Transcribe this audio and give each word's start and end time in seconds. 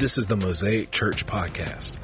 This 0.00 0.16
is 0.16 0.26
the 0.26 0.36
Mosaic 0.36 0.90
Church 0.92 1.26
Podcast. 1.26 1.98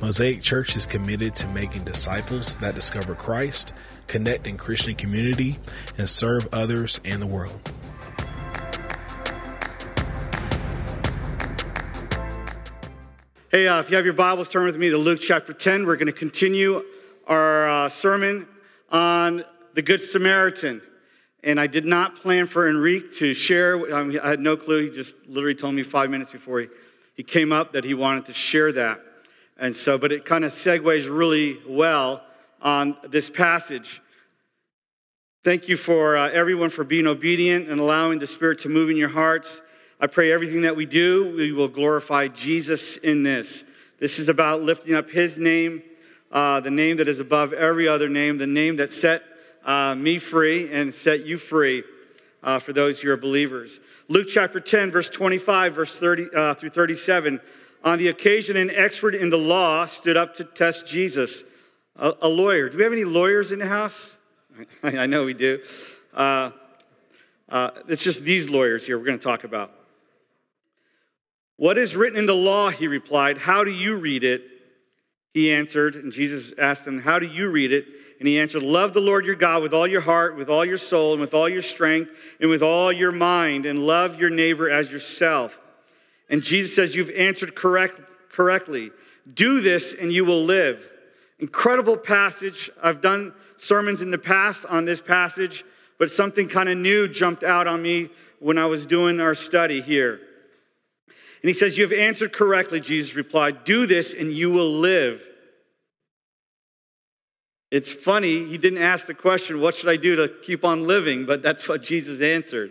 Mosaic 0.00 0.42
Church 0.42 0.76
is 0.76 0.86
committed 0.86 1.34
to 1.34 1.48
making 1.48 1.82
disciples 1.82 2.54
that 2.58 2.76
discover 2.76 3.16
Christ, 3.16 3.72
connect 4.06 4.46
in 4.46 4.56
Christian 4.56 4.94
community, 4.94 5.58
and 5.98 6.08
serve 6.08 6.48
others 6.52 7.00
and 7.04 7.20
the 7.20 7.26
world. 7.26 7.60
Hey, 13.50 13.66
uh, 13.66 13.80
if 13.80 13.90
you 13.90 13.96
have 13.96 14.04
your 14.04 14.14
Bibles, 14.14 14.48
turn 14.48 14.64
with 14.64 14.76
me 14.76 14.90
to 14.90 14.96
Luke 14.96 15.18
chapter 15.20 15.52
10. 15.52 15.84
We're 15.84 15.96
going 15.96 16.06
to 16.06 16.12
continue 16.12 16.84
our 17.26 17.68
uh, 17.68 17.88
sermon 17.88 18.46
on 18.88 19.42
the 19.74 19.82
Good 19.82 19.98
Samaritan. 19.98 20.80
And 21.42 21.58
I 21.58 21.66
did 21.66 21.86
not 21.86 22.22
plan 22.22 22.46
for 22.46 22.68
Enrique 22.68 23.08
to 23.16 23.34
share. 23.34 23.92
I, 23.92 24.04
mean, 24.04 24.20
I 24.20 24.28
had 24.28 24.38
no 24.38 24.56
clue. 24.56 24.84
He 24.84 24.90
just 24.90 25.16
literally 25.26 25.56
told 25.56 25.74
me 25.74 25.82
five 25.82 26.08
minutes 26.08 26.30
before 26.30 26.60
he, 26.60 26.68
he 27.14 27.22
came 27.22 27.52
up 27.52 27.72
that 27.72 27.84
he 27.84 27.94
wanted 27.94 28.26
to 28.26 28.32
share 28.32 28.72
that. 28.72 29.00
And 29.58 29.74
so, 29.74 29.98
but 29.98 30.12
it 30.12 30.24
kind 30.24 30.44
of 30.44 30.52
segues 30.52 31.08
really 31.08 31.58
well 31.68 32.22
on 32.60 32.96
this 33.08 33.28
passage. 33.28 34.00
Thank 35.44 35.68
you 35.68 35.76
for 35.76 36.16
uh, 36.16 36.30
everyone 36.30 36.70
for 36.70 36.84
being 36.84 37.06
obedient 37.06 37.68
and 37.68 37.80
allowing 37.80 38.18
the 38.18 38.26
Spirit 38.26 38.60
to 38.60 38.68
move 38.68 38.90
in 38.90 38.96
your 38.96 39.08
hearts. 39.08 39.60
I 40.00 40.06
pray 40.06 40.32
everything 40.32 40.62
that 40.62 40.76
we 40.76 40.86
do, 40.86 41.34
we 41.36 41.52
will 41.52 41.68
glorify 41.68 42.28
Jesus 42.28 42.96
in 42.96 43.22
this. 43.22 43.64
This 43.98 44.18
is 44.18 44.28
about 44.28 44.62
lifting 44.62 44.94
up 44.94 45.10
His 45.10 45.38
name, 45.38 45.82
uh, 46.30 46.60
the 46.60 46.70
name 46.70 46.96
that 46.96 47.08
is 47.08 47.20
above 47.20 47.52
every 47.52 47.86
other 47.86 48.08
name, 48.08 48.38
the 48.38 48.46
name 48.46 48.76
that 48.76 48.90
set 48.90 49.22
uh, 49.64 49.94
me 49.94 50.18
free 50.18 50.72
and 50.72 50.92
set 50.92 51.24
you 51.24 51.38
free 51.38 51.84
uh, 52.42 52.58
for 52.58 52.72
those 52.72 53.00
who 53.00 53.10
are 53.10 53.16
believers. 53.16 53.80
Luke 54.08 54.26
chapter 54.28 54.60
10, 54.60 54.90
verse 54.90 55.08
25, 55.08 55.74
verse 55.74 55.98
30 55.98 56.26
uh, 56.34 56.54
through 56.54 56.70
37. 56.70 57.40
On 57.84 57.98
the 57.98 58.08
occasion, 58.08 58.56
an 58.56 58.70
expert 58.70 59.14
in 59.14 59.30
the 59.30 59.38
law 59.38 59.86
stood 59.86 60.16
up 60.16 60.34
to 60.34 60.44
test 60.44 60.86
Jesus, 60.86 61.44
a, 61.96 62.14
a 62.22 62.28
lawyer. 62.28 62.68
Do 62.68 62.78
we 62.78 62.84
have 62.84 62.92
any 62.92 63.04
lawyers 63.04 63.52
in 63.52 63.58
the 63.58 63.66
house? 63.66 64.16
I 64.82 65.06
know 65.06 65.24
we 65.24 65.34
do. 65.34 65.60
Uh, 66.14 66.50
uh, 67.48 67.70
it's 67.88 68.02
just 68.02 68.22
these 68.22 68.48
lawyers 68.48 68.86
here 68.86 68.98
we're 68.98 69.04
going 69.04 69.18
to 69.18 69.24
talk 69.24 69.44
about. 69.44 69.72
What 71.56 71.78
is 71.78 71.94
written 71.94 72.18
in 72.18 72.26
the 72.26 72.34
law? 72.34 72.70
He 72.70 72.88
replied. 72.88 73.38
How 73.38 73.62
do 73.62 73.70
you 73.70 73.96
read 73.96 74.24
it? 74.24 74.42
He 75.34 75.52
answered, 75.52 75.94
and 75.96 76.12
Jesus 76.12 76.52
asked 76.58 76.86
him, 76.86 77.00
How 77.00 77.18
do 77.18 77.26
you 77.26 77.50
read 77.50 77.72
it? 77.72 77.86
And 78.22 78.28
he 78.28 78.38
answered, 78.38 78.62
Love 78.62 78.92
the 78.92 79.00
Lord 79.00 79.26
your 79.26 79.34
God 79.34 79.64
with 79.64 79.74
all 79.74 79.84
your 79.84 80.02
heart, 80.02 80.36
with 80.36 80.48
all 80.48 80.64
your 80.64 80.78
soul, 80.78 81.10
and 81.10 81.20
with 81.20 81.34
all 81.34 81.48
your 81.48 81.60
strength, 81.60 82.12
and 82.38 82.48
with 82.48 82.62
all 82.62 82.92
your 82.92 83.10
mind, 83.10 83.66
and 83.66 83.84
love 83.84 84.20
your 84.20 84.30
neighbor 84.30 84.70
as 84.70 84.92
yourself. 84.92 85.60
And 86.30 86.40
Jesus 86.40 86.72
says, 86.72 86.94
You've 86.94 87.10
answered 87.10 87.56
correct, 87.56 88.00
correctly. 88.30 88.92
Do 89.34 89.60
this, 89.60 89.92
and 89.92 90.12
you 90.12 90.24
will 90.24 90.44
live. 90.44 90.88
Incredible 91.40 91.96
passage. 91.96 92.70
I've 92.80 93.00
done 93.00 93.34
sermons 93.56 94.00
in 94.00 94.12
the 94.12 94.18
past 94.18 94.66
on 94.66 94.84
this 94.84 95.00
passage, 95.00 95.64
but 95.98 96.08
something 96.08 96.46
kind 96.46 96.68
of 96.68 96.78
new 96.78 97.08
jumped 97.08 97.42
out 97.42 97.66
on 97.66 97.82
me 97.82 98.08
when 98.38 98.56
I 98.56 98.66
was 98.66 98.86
doing 98.86 99.18
our 99.18 99.34
study 99.34 99.80
here. 99.80 100.20
And 101.08 101.48
he 101.48 101.54
says, 101.54 101.76
You 101.76 101.82
have 101.82 101.92
answered 101.92 102.32
correctly, 102.32 102.78
Jesus 102.78 103.16
replied. 103.16 103.64
Do 103.64 103.84
this, 103.84 104.14
and 104.14 104.32
you 104.32 104.52
will 104.52 104.74
live. 104.74 105.26
It's 107.72 107.90
funny, 107.90 108.44
he 108.44 108.58
didn't 108.58 108.82
ask 108.82 109.06
the 109.06 109.14
question, 109.14 109.58
What 109.58 109.74
should 109.74 109.88
I 109.88 109.96
do 109.96 110.14
to 110.16 110.28
keep 110.28 110.62
on 110.62 110.86
living? 110.86 111.24
But 111.24 111.40
that's 111.40 111.66
what 111.66 111.82
Jesus 111.82 112.20
answered. 112.20 112.70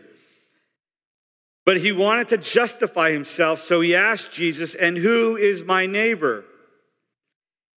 But 1.65 1.77
he 1.77 1.91
wanted 1.91 2.27
to 2.27 2.37
justify 2.37 3.11
himself, 3.11 3.59
so 3.59 3.81
he 3.81 3.95
asked 3.95 4.31
Jesus, 4.31 4.75
And 4.75 4.95
who 4.95 5.35
is 5.35 5.63
my 5.63 5.87
neighbor? 5.87 6.45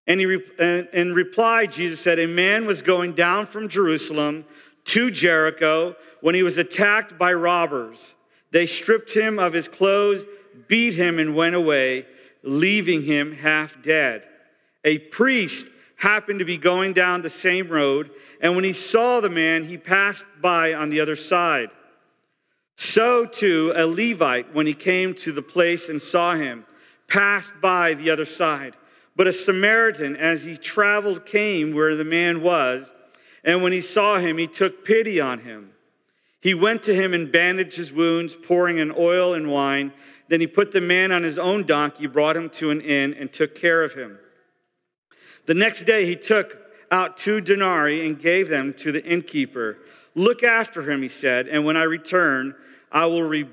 And 0.07 0.21
he 0.21 0.39
in 0.93 1.15
reply, 1.15 1.65
Jesus 1.65 1.99
said, 1.99 2.19
A 2.19 2.27
man 2.27 2.67
was 2.67 2.83
going 2.83 3.15
down 3.15 3.47
from 3.47 3.71
Jerusalem 3.71 4.45
to 4.85 5.11
Jericho 5.11 5.97
when 6.21 6.35
he 6.35 6.43
was 6.43 6.59
attacked 6.59 7.17
by 7.17 7.33
robbers. 7.33 8.15
They 8.51 8.67
stripped 8.67 9.15
him 9.15 9.39
of 9.39 9.55
his 9.55 9.71
clothes, 9.71 10.27
beat 10.69 10.93
him, 10.93 11.19
and 11.19 11.35
went 11.35 11.55
away, 11.55 12.05
leaving 12.43 13.05
him 13.05 13.33
half 13.33 13.83
dead. 13.83 14.29
A 14.85 14.99
priest 14.99 15.69
happened 15.97 16.41
to 16.41 16.45
be 16.45 16.59
going 16.59 16.93
down 16.93 17.23
the 17.23 17.31
same 17.31 17.69
road, 17.69 18.11
and 18.41 18.55
when 18.55 18.65
he 18.65 18.73
saw 18.73 19.21
the 19.21 19.31
man, 19.31 19.65
he 19.65 19.77
passed 19.77 20.27
by 20.41 20.75
on 20.75 20.91
the 20.91 21.01
other 21.01 21.17
side. 21.17 21.71
So 22.77 23.25
too, 23.25 23.73
a 23.75 23.87
Levite, 23.87 24.55
when 24.55 24.67
he 24.67 24.75
came 24.75 25.15
to 25.15 25.33
the 25.33 25.43
place 25.43 25.89
and 25.89 26.01
saw 26.03 26.35
him, 26.35 26.67
passed 27.09 27.55
by 27.61 27.95
the 27.95 28.11
other 28.11 28.25
side. 28.25 28.77
But 29.17 29.29
a 29.29 29.33
Samaritan, 29.33 30.17
as 30.17 30.45
he 30.45 30.57
traveled, 30.57 31.25
came 31.25 31.73
where 31.73 31.95
the 31.95 32.05
man 32.05 32.43
was, 32.43 32.93
and 33.45 33.63
when 33.63 33.73
he 33.73 33.81
saw 33.81 34.19
him, 34.19 34.39
he 34.39 34.47
took 34.47 34.85
pity 34.85 35.21
on 35.21 35.41
him. 35.41 35.71
He 36.41 36.53
went 36.53 36.83
to 36.83 36.95
him 36.95 37.15
and 37.15 37.31
bandaged 37.31 37.77
his 37.77 37.93
wounds, 37.93 38.35
pouring 38.35 38.79
in 38.79 38.93
oil 38.97 39.33
and 39.33 39.51
wine. 39.51 39.93
Then 40.29 40.41
he 40.41 40.47
put 40.47 40.73
the 40.73 40.81
man 40.81 41.13
on 41.13 41.23
his 41.23 41.39
own 41.39 41.65
donkey, 41.65 42.07
brought 42.07 42.37
him 42.37 42.51
to 42.51 42.71
an 42.71 42.81
inn, 42.81 43.15
and 43.15 43.33
took 43.33 43.55
care 43.55 43.83
of 43.83 43.95
him. 43.95 44.19
The 45.47 45.55
next 45.55 45.85
day 45.85 46.07
he 46.07 46.17
took 46.17 46.59
out 46.91 47.17
two 47.17 47.41
denarii 47.41 48.07
and 48.07 48.19
gave 48.19 48.49
them 48.49 48.73
to 48.75 48.93
the 48.93 49.05
innkeeper. 49.05 49.79
Look 50.15 50.43
after 50.43 50.89
him, 50.91 51.03
he 51.03 51.09
said, 51.09 51.49
and 51.49 51.65
when 51.65 51.77
I 51.77 51.83
return, 51.83 52.55
I 52.93 53.07
will 53.07 53.25
re- 53.25 53.49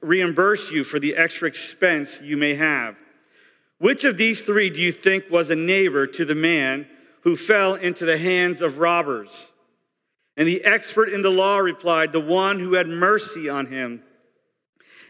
reimburse 0.00 0.70
you 0.70 0.84
for 0.84 0.98
the 0.98 1.16
extra 1.16 1.48
expense 1.48 2.20
you 2.22 2.36
may 2.36 2.54
have. 2.54 2.96
Which 3.78 4.04
of 4.04 4.16
these 4.16 4.44
three 4.44 4.70
do 4.70 4.80
you 4.80 4.92
think 4.92 5.30
was 5.30 5.50
a 5.50 5.56
neighbor 5.56 6.06
to 6.06 6.24
the 6.24 6.34
man 6.34 6.86
who 7.22 7.36
fell 7.36 7.74
into 7.74 8.04
the 8.04 8.18
hands 8.18 8.60
of 8.60 8.78
robbers? 8.78 9.52
And 10.36 10.46
the 10.46 10.64
expert 10.64 11.08
in 11.08 11.22
the 11.22 11.30
law 11.30 11.58
replied, 11.58 12.12
The 12.12 12.20
one 12.20 12.60
who 12.60 12.74
had 12.74 12.88
mercy 12.88 13.48
on 13.48 13.66
him. 13.66 14.02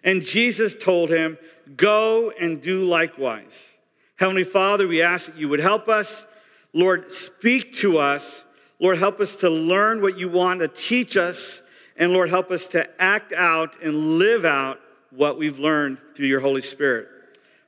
And 0.02 0.22
Jesus 0.22 0.74
told 0.74 1.10
him, 1.10 1.38
Go 1.76 2.30
and 2.30 2.62
do 2.62 2.84
likewise. 2.84 3.74
Heavenly 4.18 4.42
Father, 4.42 4.88
we 4.88 5.00
ask 5.00 5.26
that 5.26 5.36
you 5.36 5.48
would 5.48 5.60
help 5.60 5.88
us. 5.88 6.26
Lord, 6.72 7.12
speak 7.12 7.72
to 7.74 7.98
us. 7.98 8.44
Lord, 8.80 8.98
help 8.98 9.20
us 9.20 9.36
to 9.36 9.48
learn 9.48 10.02
what 10.02 10.18
you 10.18 10.28
want 10.28 10.58
to 10.58 10.66
teach 10.66 11.16
us. 11.16 11.62
And 11.96 12.12
Lord, 12.12 12.28
help 12.28 12.50
us 12.50 12.66
to 12.68 12.88
act 13.00 13.32
out 13.32 13.80
and 13.80 14.18
live 14.18 14.44
out 14.44 14.80
what 15.10 15.38
we've 15.38 15.60
learned 15.60 15.98
through 16.16 16.26
your 16.26 16.40
Holy 16.40 16.60
Spirit. 16.60 17.08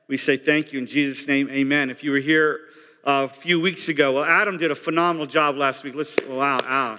We 0.09 0.17
say 0.17 0.35
thank 0.35 0.73
you 0.73 0.79
in 0.79 0.87
Jesus' 0.87 1.25
name, 1.25 1.49
amen. 1.49 1.89
If 1.89 2.03
you 2.03 2.11
were 2.11 2.19
here 2.19 2.59
uh, 3.05 3.27
a 3.31 3.33
few 3.33 3.61
weeks 3.61 3.87
ago, 3.87 4.11
well, 4.11 4.25
Adam 4.25 4.57
did 4.57 4.71
a 4.71 4.75
phenomenal 4.75 5.27
job 5.27 5.55
last 5.55 5.85
week. 5.85 5.95
Let's, 5.95 6.17
wow, 6.27 6.59
wow. 6.61 6.97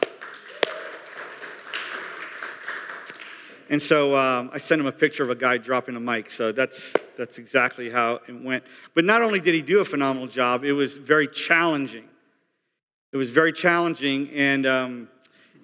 And 3.72 3.80
so 3.80 4.14
um, 4.14 4.50
I 4.52 4.58
sent 4.58 4.82
him 4.82 4.86
a 4.86 4.92
picture 4.92 5.22
of 5.22 5.30
a 5.30 5.34
guy 5.34 5.56
dropping 5.56 5.96
a 5.96 6.00
mic. 6.00 6.28
So 6.28 6.52
that's, 6.52 6.94
that's 7.16 7.38
exactly 7.38 7.88
how 7.88 8.20
it 8.28 8.44
went. 8.44 8.64
But 8.94 9.06
not 9.06 9.22
only 9.22 9.40
did 9.40 9.54
he 9.54 9.62
do 9.62 9.80
a 9.80 9.84
phenomenal 9.86 10.28
job, 10.28 10.62
it 10.62 10.74
was 10.74 10.98
very 10.98 11.26
challenging. 11.26 12.04
It 13.12 13.16
was 13.16 13.30
very 13.30 13.50
challenging, 13.50 14.28
and, 14.34 14.66
um, 14.66 15.08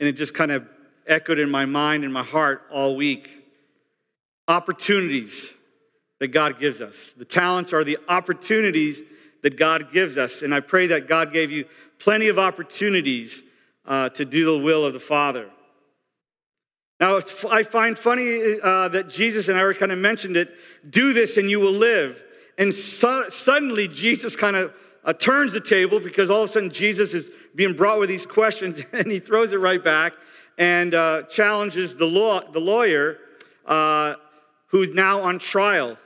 and 0.01 0.09
it 0.09 0.13
just 0.13 0.33
kind 0.33 0.51
of 0.51 0.67
echoed 1.07 1.39
in 1.39 1.51
my 1.51 1.67
mind 1.67 2.03
and 2.03 2.11
my 2.11 2.23
heart 2.23 2.63
all 2.73 2.97
week. 2.97 3.29
Opportunities 4.49 5.51
that 6.19 6.29
God 6.29 6.59
gives 6.59 6.81
us. 6.81 7.13
The 7.13 7.27
talents 7.27 7.75
are 7.75 7.85
the 7.85 7.99
opportunities 8.09 9.03
that 9.43 9.59
God 9.59 9.93
gives 9.93 10.17
us. 10.17 10.41
And 10.41 10.55
I 10.55 10.61
pray 10.61 10.87
that 10.87 11.09
God 11.09 11.31
gave 11.31 11.51
you 11.51 11.67
plenty 11.99 12.29
of 12.29 12.39
opportunities 12.39 13.43
uh, 13.85 14.09
to 14.09 14.25
do 14.25 14.47
the 14.47 14.57
will 14.57 14.87
of 14.87 14.95
the 14.95 15.01
Father. 15.01 15.51
Now, 17.01 17.21
I 17.49 17.63
find 17.63 17.97
funny 17.97 18.59
uh, 18.61 18.89
that 18.89 19.09
Jesus, 19.09 19.49
and 19.49 19.57
I 19.57 19.61
already 19.61 19.79
kind 19.79 19.93
of 19.93 19.99
mentioned 19.99 20.37
it, 20.37 20.53
do 20.89 21.13
this 21.13 21.37
and 21.37 21.49
you 21.49 21.61
will 21.61 21.73
live. 21.73 22.23
And 22.59 22.73
so, 22.73 23.29
suddenly, 23.29 23.87
Jesus 23.87 24.35
kind 24.35 24.57
of 24.57 24.75
uh, 25.05 25.13
turns 25.13 25.53
the 25.53 25.61
table 25.61 26.01
because 26.01 26.29
all 26.29 26.43
of 26.43 26.49
a 26.49 26.53
sudden 26.53 26.71
Jesus 26.71 27.15
is 27.15 27.31
being 27.55 27.75
brought 27.75 28.01
with 28.01 28.09
these 28.09 28.27
questions 28.27 28.81
and 28.93 29.11
he 29.11 29.21
throws 29.21 29.53
it 29.53 29.59
right 29.59 29.83
back 29.83 30.13
and 30.59 30.93
uh, 30.93 31.23
challenges 31.23 31.97
the, 31.97 32.05
law, 32.05 32.41
the 32.51 32.59
lawyer 32.59 33.19
uh, 33.65 34.15
who's 34.67 34.91
now 34.91 35.21
on 35.21 35.39
trial. 35.39 35.97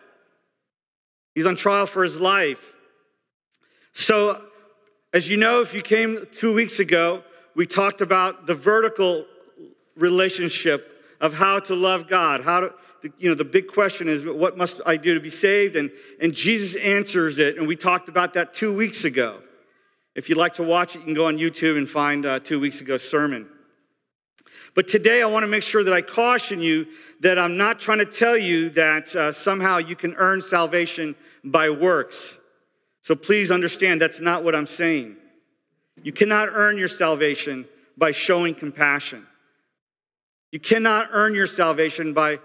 He's 1.35 1.47
on 1.47 1.56
trial 1.56 1.87
for 1.87 2.03
his 2.03 2.21
life. 2.21 2.73
So, 3.94 4.43
as 5.15 5.31
you 5.31 5.39
know, 5.39 5.62
if 5.62 5.73
you 5.73 5.81
came 5.81 6.27
two 6.33 6.53
weeks 6.53 6.79
ago, 6.79 7.23
we 7.55 7.67
talked 7.67 8.03
about 8.03 8.47
the 8.47 8.55
vertical 8.55 9.25
relationship 9.97 10.89
of 11.21 11.35
how 11.35 11.61
to 11.61 11.75
love 11.75 12.09
God. 12.09 12.43
How 12.43 12.61
to, 12.61 12.75
you 13.19 13.29
know, 13.29 13.35
the 13.35 13.44
big 13.44 13.69
question 13.69 14.09
is, 14.09 14.25
what 14.25 14.56
must 14.56 14.81
I 14.87 14.97
do 14.97 15.15
to 15.15 15.21
be 15.21 15.31
saved? 15.31 15.77
And, 15.77 15.91
and 16.21 16.35
Jesus 16.35 16.81
answers 16.81 17.39
it, 17.39 17.59
and 17.59 17.67
we 17.67 17.77
talked 17.77 18.09
about 18.09 18.35
that 18.35 18.55
two 18.55 18.73
weeks 18.73 19.05
ago. 19.05 19.41
If 20.15 20.29
you'd 20.29 20.39
like 20.39 20.55
to 20.55 20.62
watch 20.62 20.94
it, 20.94 21.00
you 21.00 21.05
can 21.06 21.15
go 21.15 21.27
on 21.27 21.39
YouTube 21.39 21.77
and 21.77 21.89
find 21.89 22.27
uh, 22.27 22.39
two 22.41 22.61
weeks 22.61 22.81
ago 22.81 22.97
sermon. 22.97 23.49
But 24.75 24.89
today 24.89 25.23
I 25.23 25.27
want 25.27 25.43
to 25.43 25.49
make 25.49 25.62
sure 25.62 25.85
that 25.85 25.93
I 25.93 26.00
caution 26.00 26.61
you 26.61 26.87
that 27.21 27.39
I'm 27.39 27.56
not 27.56 27.79
trying 27.79 27.99
to 27.99 28.06
tell 28.06 28.37
you 28.37 28.71
that 28.71 29.15
uh, 29.15 29.33
somehow 29.33 29.79
you 29.79 29.97
can 29.97 30.15
earn 30.15 30.41
salvation 30.41 31.15
by 31.44 31.71
works. 31.71 32.39
So 33.03 33.15
please 33.15 33.50
understand 33.50 34.00
that's 34.00 34.21
not 34.21 34.44
what 34.44 34.55
I'm 34.55 34.67
saying. 34.67 35.17
You 36.03 36.12
cannot 36.12 36.49
earn 36.50 36.79
your 36.79 36.89
salvation 36.89 37.67
by 37.97 38.12
showing 38.12 38.55
compassion. 38.55 39.27
You 40.53 40.61
cannot 40.61 41.09
earn 41.11 41.35
your 41.35 41.47
salvation 41.47 42.13
by 42.13 42.39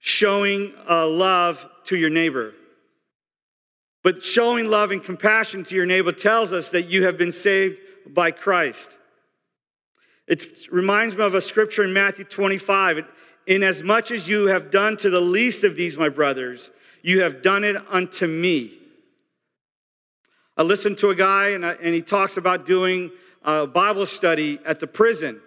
showing 0.00 0.74
uh, 0.88 1.06
love 1.06 1.66
to 1.84 1.96
your 1.96 2.10
neighbor. 2.10 2.52
But 4.02 4.22
showing 4.22 4.68
love 4.68 4.90
and 4.90 5.02
compassion 5.02 5.64
to 5.64 5.74
your 5.74 5.86
neighbor 5.86 6.12
tells 6.12 6.52
us 6.52 6.70
that 6.72 6.88
you 6.88 7.04
have 7.04 7.16
been 7.16 7.32
saved 7.32 7.80
by 8.06 8.32
Christ. 8.32 8.98
It 10.26 10.68
reminds 10.70 11.16
me 11.16 11.24
of 11.24 11.34
a 11.34 11.40
scripture 11.40 11.84
in 11.84 11.92
Matthew 11.92 12.24
25. 12.24 13.04
Inasmuch 13.46 13.64
as 13.64 13.82
much 13.82 14.10
as 14.10 14.28
you 14.28 14.46
have 14.46 14.70
done 14.70 14.96
to 14.98 15.08
the 15.08 15.20
least 15.20 15.64
of 15.64 15.74
these, 15.74 15.96
my 15.96 16.10
brothers, 16.10 16.70
you 17.02 17.22
have 17.22 17.40
done 17.40 17.64
it 17.64 17.76
unto 17.88 18.26
me. 18.26 18.74
I 20.56 20.62
listened 20.62 20.98
to 20.98 21.10
a 21.10 21.14
guy, 21.14 21.50
and, 21.50 21.64
I, 21.64 21.72
and 21.74 21.94
he 21.94 22.02
talks 22.02 22.36
about 22.36 22.66
doing 22.66 23.10
a 23.42 23.66
Bible 23.66 24.06
study 24.06 24.58
at 24.66 24.80
the 24.80 24.86
prison. 24.86 25.40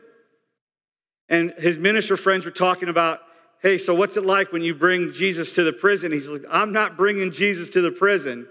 And 1.32 1.54
his 1.58 1.80
minister 1.80 2.18
friends 2.18 2.44
were 2.44 2.52
talking 2.52 2.90
about, 2.90 3.22
hey, 3.62 3.78
so 3.78 3.96
what's 3.96 4.18
it 4.18 4.26
like 4.26 4.52
when 4.52 4.62
you 4.62 4.76
bring 4.76 5.14
Jesus 5.14 5.56
to 5.56 5.64
the 5.64 5.72
prison? 5.72 6.12
He's 6.12 6.28
like, 6.28 6.44
I'm 6.50 6.74
not 6.74 6.98
bringing 6.98 7.32
Jesus 7.32 7.70
to 7.72 7.82
the 7.82 7.90
prison. 7.90 8.48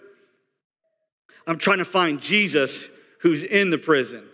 I'm 1.47 1.59
trying 1.59 1.79
to 1.79 1.85
find 1.85 2.21
Jesus 2.21 2.89
who's 3.21 3.45
in 3.45 3.69
the 3.69 3.77
prison. 3.77 4.25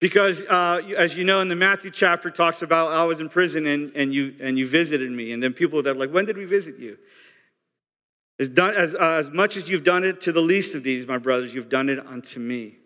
Because, 0.00 0.42
uh, 0.42 0.82
as 0.98 1.16
you 1.16 1.22
know, 1.22 1.40
in 1.40 1.46
the 1.46 1.54
Matthew 1.54 1.92
chapter 1.92 2.30
talks 2.30 2.62
about 2.62 2.90
I 2.90 3.04
was 3.04 3.20
in 3.20 3.28
prison 3.28 3.64
and, 3.66 3.92
and, 3.94 4.12
you, 4.12 4.34
and 4.40 4.58
you 4.58 4.66
visited 4.66 5.10
me. 5.12 5.30
And 5.30 5.40
then 5.40 5.52
people 5.52 5.84
that 5.84 5.90
are 5.90 5.98
like, 5.98 6.10
when 6.10 6.24
did 6.24 6.36
we 6.36 6.46
visit 6.46 6.78
you? 6.78 6.98
As, 8.40 8.48
done, 8.48 8.74
as, 8.74 8.92
uh, 8.94 9.12
as 9.12 9.30
much 9.30 9.56
as 9.56 9.70
you've 9.70 9.84
done 9.84 10.02
it 10.02 10.20
to 10.22 10.32
the 10.32 10.42
least 10.42 10.74
of 10.74 10.82
these, 10.82 11.06
my 11.06 11.18
brothers, 11.18 11.54
you've 11.54 11.68
done 11.68 11.88
it 11.88 12.04
unto 12.04 12.40
me. 12.40 12.78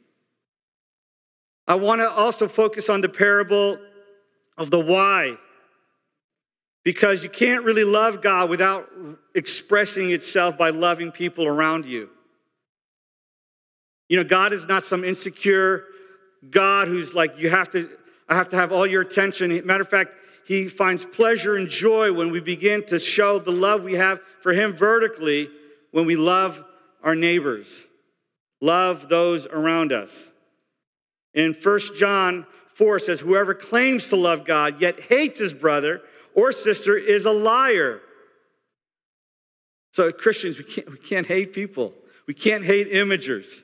I 1.67 1.77
want 1.77 2.03
to 2.03 2.11
also 2.11 2.47
focus 2.47 2.91
on 2.91 3.01
the 3.01 3.09
parable 3.09 3.79
of 4.61 4.71
the 4.71 4.79
why. 4.79 5.37
Because 6.85 7.25
you 7.25 7.31
can't 7.31 7.65
really 7.65 7.85
love 7.85 8.23
God 8.23 8.49
without 8.49 8.89
expressing 9.35 10.13
itself 10.13 10.57
by 10.57 10.71
loving 10.71 11.11
people 11.11 11.47
around 11.47 11.87
you. 11.87 12.11
You 14.09 14.19
know, 14.19 14.25
God 14.25 14.53
is 14.53 14.67
not 14.67 14.83
some 14.83 15.03
insecure 15.03 15.85
God 16.49 16.89
who's 16.89 17.15
like, 17.15 17.39
you 17.39 17.51
have 17.51 17.71
to, 17.71 17.89
I 18.29 18.35
have 18.35 18.51
to 18.51 18.57
have 18.57 18.73
all 18.73 18.87
your 18.87 19.03
attention. 19.03 19.67
Matter 19.67 19.83
of 19.83 19.89
fact, 19.89 20.15
he 20.47 20.69
finds 20.69 21.05
pleasure 21.05 21.57
and 21.57 21.69
joy 21.69 22.13
when 22.13 22.31
we 22.31 22.41
begin 22.41 22.85
to 22.87 22.99
show 22.99 23.39
the 23.39 23.53
love 23.53 23.83
we 23.83 23.95
have 23.95 24.21
for 24.41 24.53
him 24.53 24.73
vertically 24.73 25.49
when 25.91 26.07
we 26.07 26.17
love 26.17 26.63
our 27.03 27.15
neighbors, 27.15 27.85
love 28.61 29.09
those 29.09 29.47
around 29.47 29.93
us. 29.93 30.31
In 31.35 31.55
1 31.55 31.81
John 31.97 32.47
4 32.81 32.99
says, 32.99 33.21
Whoever 33.21 33.53
claims 33.53 34.09
to 34.09 34.17
love 34.17 34.47
God 34.47 34.81
yet 34.81 34.99
hates 34.99 35.39
his 35.39 35.53
brother 35.53 36.01
or 36.35 36.51
sister 36.51 36.97
is 36.97 37.27
a 37.27 37.31
liar. 37.31 38.01
So, 39.93 40.11
Christians, 40.11 40.57
we 40.57 40.65
can't, 40.65 40.91
we 40.91 40.97
can't 40.97 41.27
hate 41.27 41.53
people. 41.53 41.93
We 42.27 42.33
can't 42.33 42.65
hate 42.65 42.91
imagers. 42.91 43.63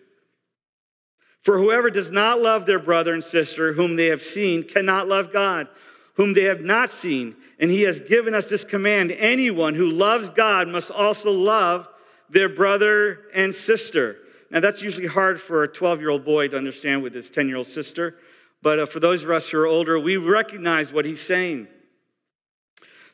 For 1.40 1.56
whoever 1.56 1.88
does 1.88 2.10
not 2.10 2.42
love 2.42 2.66
their 2.66 2.78
brother 2.78 3.14
and 3.14 3.24
sister 3.24 3.72
whom 3.72 3.96
they 3.96 4.08
have 4.08 4.20
seen 4.20 4.62
cannot 4.64 5.08
love 5.08 5.32
God, 5.32 5.68
whom 6.16 6.34
they 6.34 6.44
have 6.44 6.60
not 6.60 6.90
seen. 6.90 7.36
And 7.58 7.70
he 7.70 7.84
has 7.84 8.00
given 8.00 8.34
us 8.34 8.50
this 8.50 8.64
command 8.64 9.12
anyone 9.12 9.74
who 9.74 9.88
loves 9.88 10.28
God 10.28 10.68
must 10.68 10.90
also 10.90 11.32
love 11.32 11.88
their 12.28 12.50
brother 12.50 13.30
and 13.32 13.54
sister. 13.54 14.18
Now, 14.50 14.60
that's 14.60 14.82
usually 14.82 15.06
hard 15.06 15.40
for 15.40 15.62
a 15.62 15.68
12 15.68 16.00
year 16.00 16.10
old 16.10 16.26
boy 16.26 16.48
to 16.48 16.58
understand 16.58 17.02
with 17.02 17.14
his 17.14 17.30
10 17.30 17.48
year 17.48 17.56
old 17.56 17.66
sister. 17.66 18.16
But 18.62 18.78
uh, 18.78 18.86
for 18.86 19.00
those 19.00 19.22
of 19.24 19.30
us 19.30 19.50
who 19.50 19.58
are 19.58 19.66
older, 19.66 19.98
we 19.98 20.16
recognize 20.16 20.92
what 20.92 21.04
he's 21.04 21.20
saying. 21.20 21.68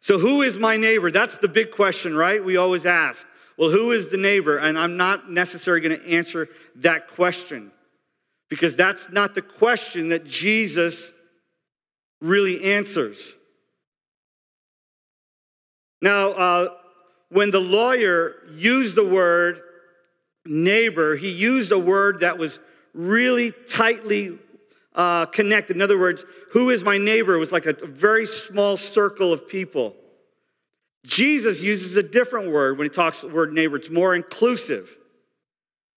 So, 0.00 0.19
who 0.19 0.43
is 0.43 0.59
my 0.59 0.77
neighbor? 0.77 1.11
That's 1.11 1.39
the 1.39 1.49
big 1.49 1.71
question, 1.71 2.17
right? 2.17 2.44
We 2.44 2.56
always 2.56 2.87
ask. 2.87 3.27
Well, 3.56 3.71
who 3.71 3.93
is 3.93 4.09
the 4.09 4.17
neighbor? 4.17 4.56
And 4.56 4.79
I'm 4.79 4.97
not 4.97 5.31
necessarily 5.31 5.81
going 5.81 6.00
to 6.00 6.09
answer 6.09 6.49
that 6.77 7.09
question 7.09 7.71
because 8.49 8.75
that's 8.75 9.11
not 9.11 9.35
the 9.35 9.43
question 9.43 10.09
that 10.09 10.25
Jesus 10.25 11.12
really 12.21 12.75
answers. 12.75 13.35
Now, 16.00 16.31
uh, 16.31 16.69
when 17.29 17.50
the 17.50 17.61
lawyer 17.61 18.35
used 18.53 18.97
the 18.97 19.05
word 19.06 19.61
neighbor, 20.44 21.17
he 21.17 21.31
used 21.31 21.71
a 21.73 21.79
word 21.79 22.21
that 22.21 22.39
was 22.39 22.59
really 22.93 23.53
tightly 23.53 24.39
uh, 24.94 25.27
connected. 25.27 25.77
In 25.77 25.83
other 25.83 25.99
words, 25.99 26.25
who 26.50 26.71
is 26.71 26.85
my 26.85 26.99
neighbor? 26.99 27.35
It 27.35 27.39
was 27.39 27.53
like 27.53 27.67
a 27.67 27.75
very 27.87 28.27
small 28.27 28.77
circle 28.77 29.33
of 29.33 29.49
people. 29.49 29.94
Jesus 31.05 31.62
uses 31.62 31.97
a 31.97 32.03
different 32.03 32.53
word 32.53 32.79
when 32.79 32.85
he 32.85 32.91
talks 32.91 33.23
the 33.23 33.29
word 33.29 33.53
neighbor, 33.53 33.77
it's 33.77 33.91
more 33.91 34.15
inclusive. 34.15 34.97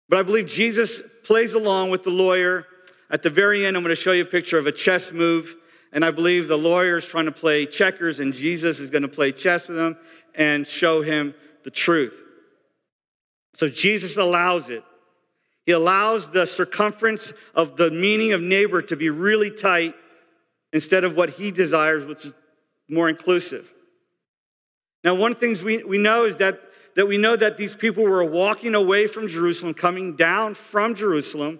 But 0.09 0.19
I 0.19 0.23
believe 0.23 0.47
Jesus 0.47 1.01
plays 1.23 1.53
along 1.53 1.89
with 1.89 2.03
the 2.03 2.09
lawyer. 2.09 2.65
At 3.09 3.21
the 3.21 3.29
very 3.29 3.65
end, 3.65 3.77
I'm 3.77 3.83
going 3.83 3.95
to 3.95 4.01
show 4.01 4.11
you 4.11 4.23
a 4.23 4.25
picture 4.25 4.57
of 4.57 4.67
a 4.67 4.71
chess 4.71 5.11
move. 5.11 5.55
And 5.91 6.03
I 6.03 6.11
believe 6.11 6.47
the 6.47 6.57
lawyer 6.57 6.97
is 6.97 7.05
trying 7.05 7.25
to 7.25 7.31
play 7.31 7.65
checkers, 7.65 8.19
and 8.19 8.33
Jesus 8.33 8.79
is 8.79 8.89
going 8.89 9.03
to 9.03 9.07
play 9.07 9.31
chess 9.31 9.67
with 9.67 9.77
him 9.77 9.97
and 10.33 10.67
show 10.67 11.01
him 11.01 11.33
the 11.63 11.71
truth. 11.71 12.21
So 13.53 13.69
Jesus 13.69 14.17
allows 14.17 14.69
it. 14.69 14.83
He 15.65 15.71
allows 15.71 16.31
the 16.31 16.45
circumference 16.45 17.33
of 17.55 17.75
the 17.77 17.89
meaning 17.89 18.33
of 18.33 18.41
neighbor 18.41 18.81
to 18.83 18.95
be 18.95 19.09
really 19.09 19.49
tight 19.49 19.95
instead 20.71 21.03
of 21.03 21.15
what 21.15 21.31
he 21.31 21.51
desires, 21.51 22.05
which 22.05 22.25
is 22.25 22.33
more 22.87 23.09
inclusive. 23.09 23.71
Now, 25.03 25.15
one 25.15 25.31
of 25.31 25.39
the 25.39 25.45
things 25.45 25.63
we, 25.63 25.83
we 25.83 25.97
know 25.97 26.25
is 26.25 26.37
that 26.37 26.61
that 26.95 27.07
we 27.07 27.17
know 27.17 27.35
that 27.35 27.57
these 27.57 27.75
people 27.75 28.03
were 28.03 28.23
walking 28.23 28.73
away 28.73 29.07
from 29.07 29.27
Jerusalem, 29.27 29.73
coming 29.73 30.15
down 30.15 30.55
from 30.55 30.95
Jerusalem. 30.95 31.59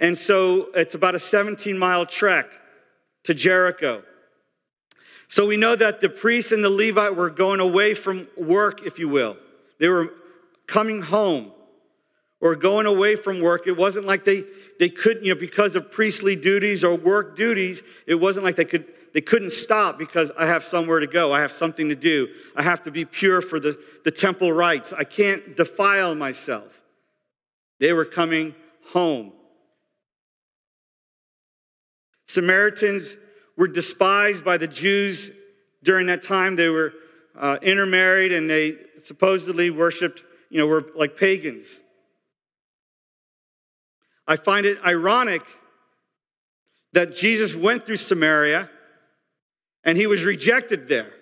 And 0.00 0.16
so 0.16 0.68
it's 0.74 0.94
about 0.94 1.14
a 1.14 1.18
17 1.18 1.78
mile 1.78 2.06
trek 2.06 2.50
to 3.24 3.34
Jericho. 3.34 4.02
So 5.28 5.46
we 5.46 5.56
know 5.56 5.76
that 5.76 6.00
the 6.00 6.08
priests 6.08 6.52
and 6.52 6.64
the 6.64 6.70
Levite 6.70 7.16
were 7.16 7.30
going 7.30 7.60
away 7.60 7.94
from 7.94 8.28
work, 8.36 8.86
if 8.86 8.98
you 8.98 9.08
will. 9.08 9.36
They 9.78 9.88
were 9.88 10.10
coming 10.66 11.02
home 11.02 11.52
or 12.46 12.54
going 12.54 12.86
away 12.86 13.16
from 13.16 13.40
work. 13.40 13.66
It 13.66 13.76
wasn't 13.76 14.06
like 14.06 14.24
they, 14.24 14.44
they 14.78 14.88
couldn't, 14.88 15.24
you 15.24 15.34
know, 15.34 15.40
because 15.40 15.74
of 15.74 15.90
priestly 15.90 16.36
duties 16.36 16.84
or 16.84 16.94
work 16.94 17.34
duties, 17.34 17.82
it 18.06 18.14
wasn't 18.14 18.44
like 18.44 18.54
they 18.54 18.64
could 18.64 18.86
they 19.12 19.22
couldn't 19.22 19.52
stop 19.52 19.98
because 19.98 20.30
I 20.38 20.44
have 20.44 20.62
somewhere 20.62 21.00
to 21.00 21.06
go. 21.06 21.32
I 21.32 21.40
have 21.40 21.50
something 21.50 21.88
to 21.88 21.94
do. 21.94 22.28
I 22.54 22.62
have 22.62 22.82
to 22.82 22.90
be 22.90 23.06
pure 23.06 23.40
for 23.40 23.58
the, 23.58 23.78
the 24.04 24.10
temple 24.10 24.52
rites. 24.52 24.92
I 24.92 25.04
can't 25.04 25.56
defile 25.56 26.14
myself. 26.14 26.82
They 27.80 27.94
were 27.94 28.04
coming 28.04 28.54
home. 28.92 29.32
Samaritans 32.26 33.16
were 33.56 33.68
despised 33.68 34.44
by 34.44 34.58
the 34.58 34.68
Jews 34.68 35.30
during 35.82 36.08
that 36.08 36.20
time. 36.20 36.56
They 36.56 36.68
were 36.68 36.92
uh, 37.34 37.56
intermarried 37.62 38.32
and 38.32 38.50
they 38.50 38.76
supposedly 38.98 39.70
worshiped, 39.70 40.24
you 40.50 40.58
know, 40.58 40.66
were 40.66 40.84
like 40.94 41.16
pagans. 41.16 41.80
I 44.26 44.36
find 44.36 44.66
it 44.66 44.78
ironic 44.84 45.42
that 46.92 47.14
Jesus 47.14 47.54
went 47.54 47.86
through 47.86 47.96
Samaria 47.96 48.70
and 49.84 49.96
he 49.96 50.06
was 50.06 50.24
rejected 50.24 50.88
there. 50.88 51.12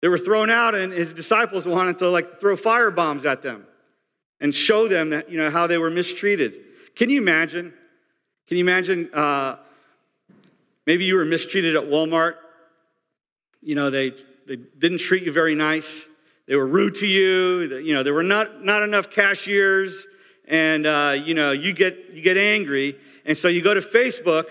They 0.00 0.08
were 0.08 0.18
thrown 0.18 0.50
out, 0.50 0.74
and 0.74 0.92
his 0.92 1.14
disciples 1.14 1.66
wanted 1.66 1.96
to 1.98 2.10
like 2.10 2.38
throw 2.38 2.56
fire 2.56 2.90
bombs 2.90 3.24
at 3.24 3.40
them 3.40 3.66
and 4.38 4.54
show 4.54 4.86
them 4.86 5.10
that, 5.10 5.30
you 5.30 5.38
know, 5.38 5.48
how 5.48 5.66
they 5.66 5.78
were 5.78 5.88
mistreated. 5.88 6.58
Can 6.94 7.08
you 7.08 7.22
imagine? 7.22 7.72
Can 8.46 8.58
you 8.58 8.64
imagine? 8.64 9.08
Uh, 9.14 9.56
maybe 10.86 11.06
you 11.06 11.16
were 11.16 11.24
mistreated 11.24 11.74
at 11.74 11.84
Walmart. 11.84 12.34
You 13.62 13.74
know, 13.76 13.88
they, 13.88 14.10
they 14.46 14.56
didn't 14.56 14.98
treat 14.98 15.22
you 15.22 15.32
very 15.32 15.54
nice. 15.54 16.06
They 16.46 16.54
were 16.54 16.66
rude 16.66 16.96
to 16.96 17.06
you. 17.06 17.78
You 17.78 17.94
know, 17.94 18.02
there 18.02 18.12
were 18.12 18.22
not, 18.22 18.62
not 18.62 18.82
enough 18.82 19.10
cashiers, 19.10 20.06
and 20.46 20.86
uh, 20.86 21.16
you 21.24 21.34
know, 21.34 21.52
you 21.52 21.72
get 21.72 22.10
you 22.12 22.22
get 22.22 22.36
angry, 22.36 22.96
and 23.24 23.36
so 23.36 23.48
you 23.48 23.62
go 23.62 23.74
to 23.74 23.80
Facebook 23.80 24.46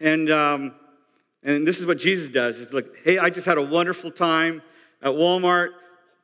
and 0.00 0.30
um, 0.30 0.74
and 1.42 1.64
this 1.64 1.78
is 1.78 1.86
what 1.86 1.98
Jesus 1.98 2.28
does. 2.28 2.60
It's 2.60 2.72
like, 2.72 2.86
hey, 3.04 3.18
I 3.18 3.30
just 3.30 3.46
had 3.46 3.56
a 3.56 3.62
wonderful 3.62 4.10
time 4.10 4.62
at 5.00 5.12
Walmart. 5.12 5.70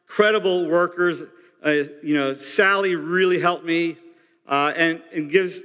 Credible 0.06 0.66
workers. 0.66 1.22
Uh, 1.64 1.70
you 2.02 2.14
know, 2.14 2.34
Sally 2.34 2.96
really 2.96 3.38
helped 3.38 3.64
me 3.64 3.96
uh, 4.48 4.72
and, 4.76 5.00
and 5.14 5.30
gives, 5.30 5.62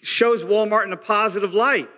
shows 0.00 0.44
Walmart 0.44 0.86
in 0.86 0.92
a 0.92 0.96
positive 0.96 1.52
light. 1.52 1.90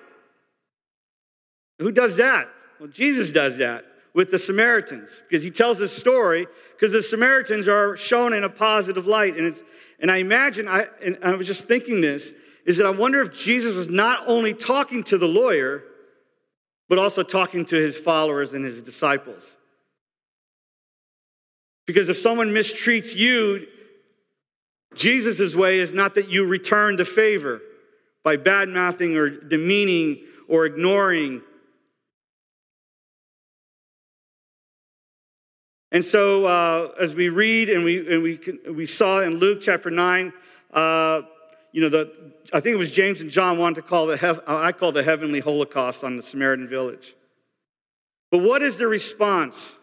Who 1.79 1.93
does 1.93 2.17
that? 2.17 2.49
Well, 2.81 2.89
Jesus 2.89 3.31
does 3.31 3.59
that 3.59 3.85
with 4.15 4.31
the 4.31 4.39
Samaritans 4.39 5.21
because 5.29 5.45
he 5.45 5.51
tells 5.51 5.79
this 5.79 5.95
story 5.95 6.47
because 6.73 6.93
the 6.93 7.03
Samaritans 7.03 7.69
are 7.69 7.95
shown 7.99 8.33
in 8.33 8.43
a 8.43 8.49
positive 8.49 9.07
light. 9.07 9.37
And, 9.37 9.47
it's, 9.47 9.63
and 10.01 10.11
I 10.11 10.19
imagine, 10.19 10.69
I, 10.69 10.87
and 11.03 11.19
I 11.23 11.35
was 11.35 11.47
just 11.47 11.67
thinking 11.67 12.01
this, 12.01 12.33
is 12.65 12.77
that 12.79 12.87
I 12.87 12.91
wonder 12.91 13.21
if 13.21 13.33
Jesus 13.33 13.75
was 13.75 13.89
not 13.89 14.27
only 14.27 14.53
talking 14.53 15.03
to 15.05 15.19
the 15.19 15.27
lawyer, 15.27 15.85
but 16.89 16.99
also 16.99 17.23
talking 17.23 17.65
to 17.67 17.77
his 17.77 17.97
followers 17.97 18.53
and 18.53 18.65
his 18.65 18.83
disciples. 18.83 19.57
Because 21.87 22.09
if 22.09 22.17
someone 22.17 22.49
mistreats 22.49 23.15
you, 23.15 23.67
Jesus' 24.95 25.55
way 25.55 25.79
is 25.79 25.93
not 25.93 26.15
that 26.15 26.29
you 26.29 26.45
return 26.45 26.97
the 26.97 27.05
favor 27.05 27.61
by 28.25 28.37
bad 28.37 28.69
mouthing 28.69 29.17
or 29.17 29.31
demeaning 29.31 30.19
or 30.49 30.67
ignoring. 30.67 31.43
And 35.93 36.05
so, 36.05 36.47
uh, 36.47 36.93
as 37.01 37.15
we 37.15 37.29
read 37.29 37.71
and 37.71 37.85
we, 37.85 38.13
and 38.13 38.23
we, 38.23 38.41
we 38.71 38.87
saw 38.87 39.21
in 39.21 39.37
Luke 39.37 39.61
chapter 39.61 39.91
9, 39.91 40.33
uh, 40.73 41.23
you 41.73 41.83
know, 41.83 41.89
the, 41.89 42.13
I 42.53 42.61
think 42.61 42.75
it 42.75 42.79
was 42.79 42.91
James 42.91 43.21
and 43.21 43.31
John 43.31 43.59
wanted 43.59 43.77
to 43.77 43.83
call 43.83 44.07
the, 44.07 44.43
I 44.47 44.73
call 44.73 44.93
the 44.93 45.03
heavenly 45.03 45.41
Holocaust 45.41 46.03
on 46.03 46.17
the 46.17 46.23
Samaritan 46.23 46.67
village. 46.67 47.15
But 48.31 48.39
what 48.39 48.63
is 48.63 48.79
the 48.79 48.89
response? 48.89 49.77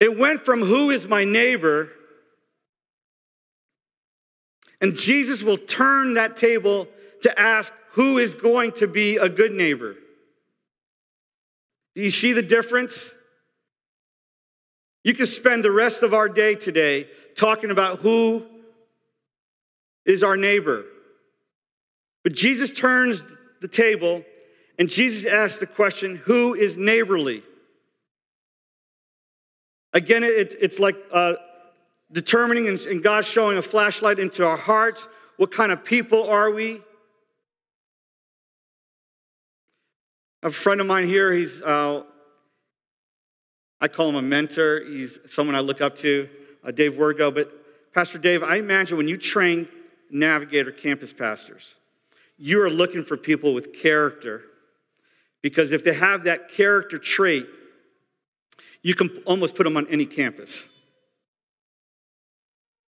It 0.00 0.18
went 0.18 0.44
from 0.44 0.62
who 0.62 0.90
is 0.90 1.06
my 1.06 1.24
neighbor, 1.24 1.90
and 4.80 4.96
Jesus 4.96 5.42
will 5.42 5.58
turn 5.58 6.14
that 6.14 6.36
table 6.36 6.88
to 7.22 7.38
ask 7.38 7.72
who 7.92 8.18
is 8.18 8.34
going 8.34 8.72
to 8.72 8.86
be 8.86 9.16
a 9.16 9.28
good 9.28 9.52
neighbor. 9.52 9.96
Do 11.94 12.02
you 12.02 12.10
see 12.10 12.32
the 12.32 12.42
difference? 12.42 13.14
You 15.02 15.14
can 15.14 15.26
spend 15.26 15.64
the 15.64 15.70
rest 15.70 16.02
of 16.02 16.12
our 16.12 16.28
day 16.28 16.54
today 16.54 17.08
talking 17.34 17.70
about 17.70 18.00
who 18.00 18.46
is 20.04 20.22
our 20.22 20.36
neighbor. 20.36 20.84
But 22.22 22.34
Jesus 22.34 22.72
turns 22.72 23.24
the 23.60 23.68
table 23.68 24.24
and 24.78 24.88
Jesus 24.88 25.30
asks 25.30 25.58
the 25.60 25.66
question 25.66 26.16
who 26.16 26.54
is 26.54 26.76
neighborly? 26.76 27.42
Again, 29.92 30.22
it, 30.22 30.54
it's 30.60 30.78
like 30.78 30.96
uh, 31.12 31.34
determining 32.12 32.68
and, 32.68 32.78
and 32.80 33.02
God 33.02 33.24
showing 33.24 33.58
a 33.58 33.62
flashlight 33.62 34.18
into 34.18 34.46
our 34.46 34.56
hearts. 34.56 35.08
What 35.36 35.50
kind 35.50 35.72
of 35.72 35.84
people 35.84 36.28
are 36.28 36.50
we? 36.50 36.80
A 40.42 40.50
friend 40.50 40.80
of 40.80 40.86
mine 40.86 41.06
here, 41.06 41.32
he's, 41.32 41.60
uh, 41.60 42.04
I 43.80 43.88
call 43.88 44.08
him 44.08 44.16
a 44.16 44.22
mentor. 44.22 44.82
He's 44.84 45.18
someone 45.26 45.54
I 45.54 45.60
look 45.60 45.80
up 45.80 45.96
to, 45.96 46.28
uh, 46.64 46.70
Dave 46.70 46.94
Wergo. 46.94 47.34
But 47.34 47.92
Pastor 47.94 48.18
Dave, 48.18 48.42
I 48.42 48.56
imagine 48.56 48.96
when 48.96 49.08
you 49.08 49.16
train 49.16 49.68
Navigator 50.10 50.72
campus 50.72 51.12
pastors, 51.12 51.76
you 52.36 52.60
are 52.62 52.70
looking 52.70 53.04
for 53.04 53.16
people 53.16 53.54
with 53.54 53.72
character 53.72 54.42
because 55.42 55.72
if 55.72 55.84
they 55.84 55.94
have 55.94 56.24
that 56.24 56.50
character 56.50 56.98
trait, 56.98 57.46
you 58.82 58.94
can 58.94 59.08
almost 59.26 59.54
put 59.54 59.64
them 59.64 59.76
on 59.76 59.86
any 59.88 60.06
campus. 60.06 60.68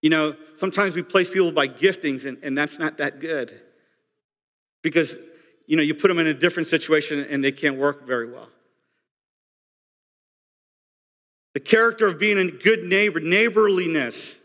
You 0.00 0.10
know, 0.10 0.36
sometimes 0.54 0.94
we 0.94 1.02
place 1.02 1.30
people 1.30 1.52
by 1.52 1.68
giftings, 1.68 2.26
and, 2.26 2.38
and 2.42 2.58
that's 2.58 2.78
not 2.78 2.98
that 2.98 3.20
good. 3.20 3.60
Because, 4.82 5.16
you 5.66 5.76
know, 5.76 5.82
you 5.82 5.94
put 5.94 6.08
them 6.08 6.18
in 6.18 6.26
a 6.26 6.34
different 6.34 6.66
situation 6.66 7.20
and 7.30 7.42
they 7.44 7.52
can't 7.52 7.76
work 7.76 8.06
very 8.06 8.30
well. 8.30 8.48
The 11.54 11.60
character 11.60 12.06
of 12.06 12.18
being 12.18 12.38
a 12.38 12.50
good 12.50 12.84
neighbor, 12.84 13.20
neighborliness. 13.20 14.40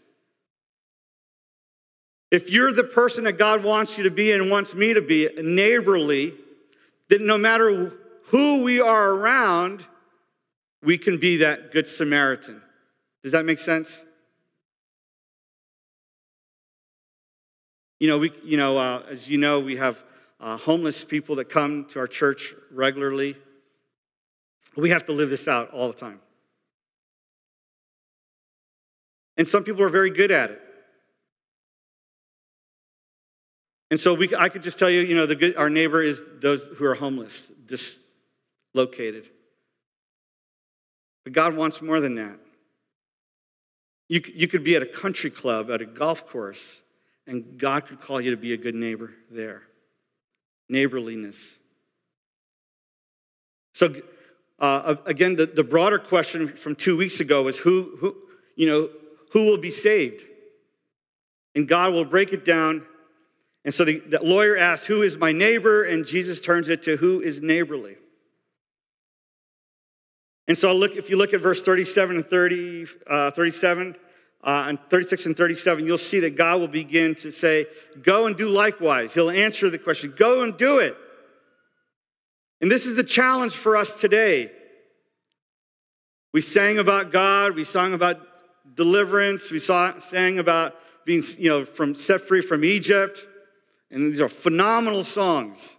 If 2.29 2.49
you're 2.49 2.73
the 2.73 2.83
person 2.83 3.23
that 3.23 3.37
God 3.37 3.63
wants 3.63 3.97
you 3.97 4.03
to 4.03 4.11
be 4.11 4.31
and 4.31 4.51
wants 4.51 4.75
me 4.75 4.93
to 4.93 5.01
be, 5.01 5.29
neighborly, 5.41 6.33
then 7.07 7.25
no 7.25 7.37
matter 7.37 7.93
who 8.25 8.63
we 8.63 8.81
are 8.81 9.11
around, 9.11 9.85
we 10.83 10.97
can 10.97 11.17
be 11.17 11.37
that 11.37 11.71
good 11.71 11.87
Samaritan. 11.87 12.61
Does 13.23 13.31
that 13.31 13.45
make 13.45 13.59
sense? 13.59 14.03
You 17.99 18.09
know, 18.09 18.17
we, 18.19 18.31
you 18.43 18.57
know, 18.57 18.77
uh, 18.77 19.03
as 19.09 19.29
you 19.29 19.37
know, 19.37 19.59
we 19.59 19.77
have 19.77 20.03
uh, 20.39 20.57
homeless 20.57 21.03
people 21.03 21.37
that 21.37 21.49
come 21.49 21.85
to 21.85 21.99
our 21.99 22.07
church 22.07 22.53
regularly. 22.71 23.35
We 24.75 24.91
have 24.91 25.05
to 25.05 25.13
live 25.13 25.29
this 25.29 25.47
out 25.47 25.71
all 25.71 25.87
the 25.87 25.97
time. 25.97 26.19
And 29.38 29.48
some 29.48 29.63
people 29.63 29.84
are 29.84 29.89
very 29.89 30.10
good 30.10 30.32
at 30.32 30.51
it. 30.51 30.62
And 33.89 34.00
so 34.00 34.13
we, 34.13 34.36
I 34.36 34.50
could 34.50 34.63
just 34.63 34.77
tell 34.77 34.89
you, 34.89 35.01
you 35.01 35.15
know, 35.15 35.27
good, 35.27 35.56
our 35.56 35.70
neighbor 35.70 36.01
is 36.01 36.22
those 36.39 36.67
who 36.67 36.86
are 36.86 36.96
homeless, 36.96 37.51
dislocated. 37.65 39.29
But 41.24 41.34
God 41.34 41.56
wants 41.56 41.82
more 41.82 42.01
than 42.01 42.15
that. 42.15 42.39
You, 44.10 44.22
you 44.34 44.48
could 44.48 44.63
be 44.63 44.75
at 44.75 44.82
a 44.82 44.88
country 44.88 45.29
club, 45.29 45.70
at 45.70 45.82
a 45.82 45.86
golf 45.86 46.27
course, 46.27 46.82
and 47.25 47.58
God 47.58 47.86
could 47.86 48.01
call 48.01 48.20
you 48.20 48.32
to 48.32 48.38
be 48.38 48.53
a 48.53 48.58
good 48.58 48.75
neighbor 48.75 49.13
there. 49.29 49.63
Neighborliness. 50.70 51.58
So, 53.74 53.94
uh, 54.60 54.96
again, 55.06 55.36
the, 55.36 55.46
the 55.46 55.63
broader 55.63 56.00
question 56.00 56.48
from 56.48 56.75
two 56.75 56.98
weeks 56.98 57.20
ago 57.20 57.44
was 57.44 57.60
who, 57.60 57.98
who, 58.00 58.15
you 58.56 58.67
know, 58.67 58.89
who 59.31 59.46
will 59.46 59.57
be 59.57 59.69
saved? 59.69 60.24
And 61.55 61.67
God 61.67 61.93
will 61.93 62.05
break 62.05 62.34
it 62.34 62.46
down. 62.46 62.86
And 63.65 63.74
so 63.74 63.84
the, 63.84 64.00
the 64.00 64.24
lawyer 64.24 64.57
asks, 64.57 64.88
Who 64.88 65.01
is 65.01 65.17
my 65.17 65.31
neighbor? 65.31 65.84
And 65.84 66.05
Jesus 66.05 66.39
turns 66.39 66.69
it 66.69 66.84
to 66.84 66.98
who 66.98 67.22
is 67.22 67.41
neighborly. 67.41 67.98
And 70.48 70.57
so 70.57 70.74
look, 70.74 70.96
if 70.96 71.10
you 71.10 71.17
look 71.17 71.34
at 71.34 71.41
verse 71.41 71.63
37 71.63 72.17
and 72.17 72.25
30, 72.25 72.86
uh, 73.05 73.31
37, 73.31 73.96
uh, 74.43 74.65
and 74.67 74.79
36 74.89 75.25
and 75.25 75.36
37, 75.36 75.86
you'll 75.86 75.98
see 75.98 76.22
that 76.22 76.36
God 76.38 76.62
will 76.62 76.67
begin 76.67 77.15
to 77.15 77.31
say, 77.31 77.65
Go 78.01 78.27
and 78.27 78.36
do 78.36 78.48
likewise. 78.48 79.13
He'll 79.13 79.29
answer 79.29 79.69
the 79.69 79.77
question, 79.77 80.13
Go 80.15 80.43
and 80.43 80.55
do 80.55 80.79
it. 80.79 80.96
And 82.62 82.72
this 82.72 82.86
is 82.86 82.96
the 82.96 83.03
challenge 83.03 83.53
for 83.53 83.75
us 83.75 84.00
today. 84.00 84.51
We 86.34 86.41
sang 86.41 86.77
about 86.77 87.12
God, 87.12 87.55
we 87.55 87.63
sang 87.63 87.93
about 87.93 88.26
deliverance, 88.75 89.51
we 89.51 89.59
saw, 89.59 89.97
sang 90.00 90.39
about 90.39 90.75
being 91.05 91.24
you 91.38 91.50
know, 91.50 91.65
from, 91.65 91.95
set 91.95 92.21
free 92.21 92.41
from 92.41 92.63
Egypt. 92.63 93.25
And 93.89 94.12
these 94.12 94.21
are 94.21 94.29
phenomenal 94.29 95.03
songs. 95.03 95.75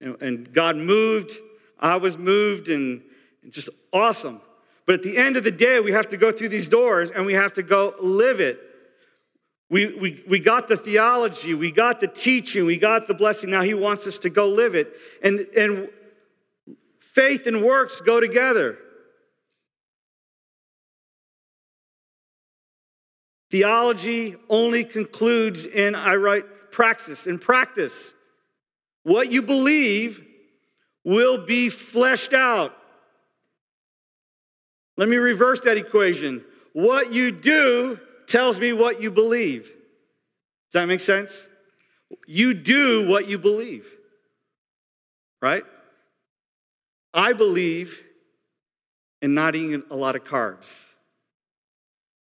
And, 0.00 0.20
and 0.20 0.52
God 0.52 0.76
moved, 0.76 1.32
I 1.78 1.96
was 1.96 2.18
moved, 2.18 2.68
and 2.68 3.02
just 3.48 3.70
awesome. 3.92 4.40
But 4.86 4.96
at 4.96 5.02
the 5.02 5.16
end 5.16 5.36
of 5.36 5.44
the 5.44 5.50
day, 5.50 5.80
we 5.80 5.92
have 5.92 6.08
to 6.08 6.16
go 6.16 6.32
through 6.32 6.48
these 6.48 6.68
doors 6.68 7.10
and 7.10 7.24
we 7.24 7.34
have 7.34 7.52
to 7.54 7.62
go 7.62 7.94
live 8.00 8.40
it. 8.40 8.58
We, 9.68 9.86
we, 9.94 10.24
we 10.28 10.40
got 10.40 10.66
the 10.66 10.76
theology, 10.76 11.54
we 11.54 11.70
got 11.70 12.00
the 12.00 12.08
teaching, 12.08 12.64
we 12.64 12.76
got 12.76 13.06
the 13.06 13.14
blessing. 13.14 13.50
Now 13.50 13.62
he 13.62 13.72
wants 13.72 14.06
us 14.06 14.18
to 14.18 14.30
go 14.30 14.48
live 14.48 14.74
it. 14.74 14.92
And, 15.22 15.46
and 15.56 15.88
faith 16.98 17.46
and 17.46 17.62
works 17.62 18.00
go 18.00 18.18
together. 18.18 18.78
Theology 23.50 24.36
only 24.48 24.84
concludes 24.84 25.66
in 25.66 25.94
I 25.94 26.14
write 26.14 26.44
praxis, 26.70 27.26
in 27.26 27.38
practice. 27.38 28.14
What 29.02 29.30
you 29.30 29.42
believe 29.42 30.24
will 31.04 31.44
be 31.44 31.68
fleshed 31.68 32.32
out. 32.32 32.76
Let 34.96 35.08
me 35.08 35.16
reverse 35.16 35.62
that 35.62 35.76
equation. 35.76 36.44
What 36.72 37.12
you 37.12 37.30
do 37.32 37.98
tells 38.26 38.60
me 38.60 38.72
what 38.72 39.00
you 39.00 39.10
believe. 39.10 39.64
Does 39.64 40.74
that 40.74 40.86
make 40.86 41.00
sense? 41.00 41.46
You 42.26 42.54
do 42.54 43.08
what 43.08 43.26
you 43.26 43.38
believe, 43.38 43.86
right? 45.40 45.64
I 47.12 47.32
believe 47.32 48.02
in 49.22 49.34
not 49.34 49.56
eating 49.56 49.82
a 49.90 49.96
lot 49.96 50.16
of 50.16 50.24
carbs, 50.24 50.84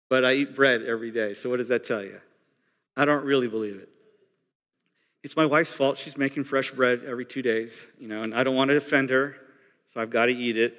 but 0.10 0.26
I 0.26 0.34
eat 0.34 0.56
bread 0.56 0.84
every 0.84 1.12
day. 1.12 1.34
So, 1.34 1.50
what 1.50 1.58
does 1.58 1.68
that 1.68 1.84
tell 1.84 2.04
you? 2.04 2.20
I 2.96 3.06
don't 3.06 3.24
really 3.24 3.48
believe 3.48 3.76
it. 3.76 3.90
It's 5.24 5.36
my 5.36 5.46
wife's 5.46 5.74
fault. 5.74 5.98
She's 5.98 6.18
making 6.18 6.46
fresh 6.46 6.72
bread 6.72 7.02
every 7.06 7.26
two 7.26 7.42
days, 7.42 7.86
you 8.00 8.08
know, 8.08 8.22
and 8.22 8.34
I 8.34 8.44
don't 8.44 8.56
want 8.56 8.70
to 8.70 8.78
offend 8.78 9.10
her, 9.10 9.36
so 9.88 10.00
I've 10.00 10.10
got 10.10 10.28
to 10.28 10.32
eat 10.32 10.58
it. 10.58 10.76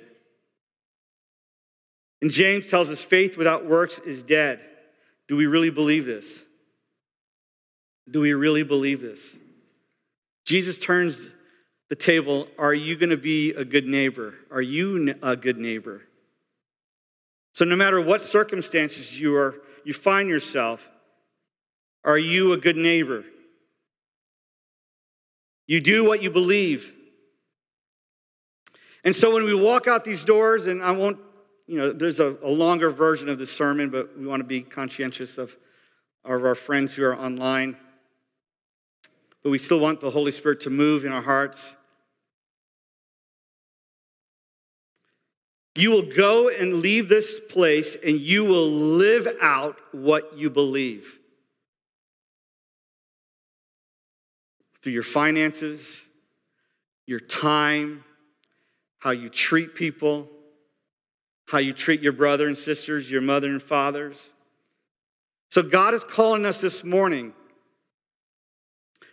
And 2.20 2.30
James 2.30 2.68
tells 2.68 2.90
us 2.90 3.04
faith 3.04 3.36
without 3.36 3.66
works 3.66 3.98
is 4.00 4.24
dead. 4.24 4.60
Do 5.28 5.36
we 5.36 5.46
really 5.46 5.70
believe 5.70 6.04
this? 6.04 6.42
Do 8.10 8.20
we 8.20 8.32
really 8.32 8.62
believe 8.62 9.00
this? 9.00 9.36
Jesus 10.44 10.78
turns 10.78 11.28
the 11.90 11.96
table 11.96 12.48
are 12.58 12.74
you 12.74 12.96
going 12.96 13.10
to 13.10 13.16
be 13.16 13.52
a 13.52 13.64
good 13.64 13.86
neighbor? 13.86 14.34
Are 14.50 14.62
you 14.62 15.14
a 15.22 15.36
good 15.36 15.58
neighbor? 15.58 16.02
So, 17.58 17.64
no 17.64 17.74
matter 17.74 18.00
what 18.00 18.20
circumstances 18.20 19.20
you, 19.20 19.34
are, 19.34 19.56
you 19.82 19.92
find 19.92 20.28
yourself, 20.28 20.88
are 22.04 22.16
you 22.16 22.52
a 22.52 22.56
good 22.56 22.76
neighbor? 22.76 23.24
You 25.66 25.80
do 25.80 26.04
what 26.04 26.22
you 26.22 26.30
believe. 26.30 26.92
And 29.02 29.12
so 29.12 29.34
when 29.34 29.42
we 29.42 29.54
walk 29.54 29.88
out 29.88 30.04
these 30.04 30.24
doors, 30.24 30.68
and 30.68 30.80
I 30.80 30.92
won't, 30.92 31.18
you 31.66 31.78
know, 31.78 31.90
there's 31.90 32.20
a, 32.20 32.36
a 32.44 32.48
longer 32.48 32.90
version 32.90 33.28
of 33.28 33.40
the 33.40 33.46
sermon, 33.48 33.90
but 33.90 34.16
we 34.16 34.24
want 34.24 34.38
to 34.38 34.46
be 34.46 34.62
conscientious 34.62 35.36
of, 35.36 35.56
of 36.24 36.44
our 36.44 36.54
friends 36.54 36.94
who 36.94 37.02
are 37.02 37.16
online. 37.16 37.76
But 39.42 39.50
we 39.50 39.58
still 39.58 39.80
want 39.80 39.98
the 39.98 40.10
Holy 40.10 40.30
Spirit 40.30 40.60
to 40.60 40.70
move 40.70 41.04
in 41.04 41.10
our 41.10 41.22
hearts. 41.22 41.74
You 45.78 45.92
will 45.92 46.02
go 46.02 46.48
and 46.48 46.80
leave 46.80 47.08
this 47.08 47.38
place 47.38 47.94
and 47.94 48.18
you 48.18 48.44
will 48.44 48.68
live 48.68 49.28
out 49.40 49.78
what 49.92 50.36
you 50.36 50.50
believe. 50.50 51.20
Through 54.82 54.94
your 54.94 55.04
finances, 55.04 56.04
your 57.06 57.20
time, 57.20 58.02
how 58.98 59.12
you 59.12 59.28
treat 59.28 59.76
people, 59.76 60.28
how 61.46 61.58
you 61.58 61.72
treat 61.72 62.02
your 62.02 62.12
brother 62.12 62.48
and 62.48 62.58
sisters, 62.58 63.08
your 63.08 63.22
mother 63.22 63.48
and 63.48 63.62
fathers. 63.62 64.30
So, 65.48 65.62
God 65.62 65.94
is 65.94 66.02
calling 66.02 66.44
us 66.44 66.60
this 66.60 66.82
morning 66.82 67.34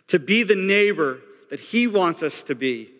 to 0.08 0.18
be 0.18 0.42
the 0.42 0.56
neighbor 0.56 1.20
that 1.48 1.60
He 1.60 1.86
wants 1.86 2.24
us 2.24 2.42
to 2.42 2.56
be. 2.56 2.90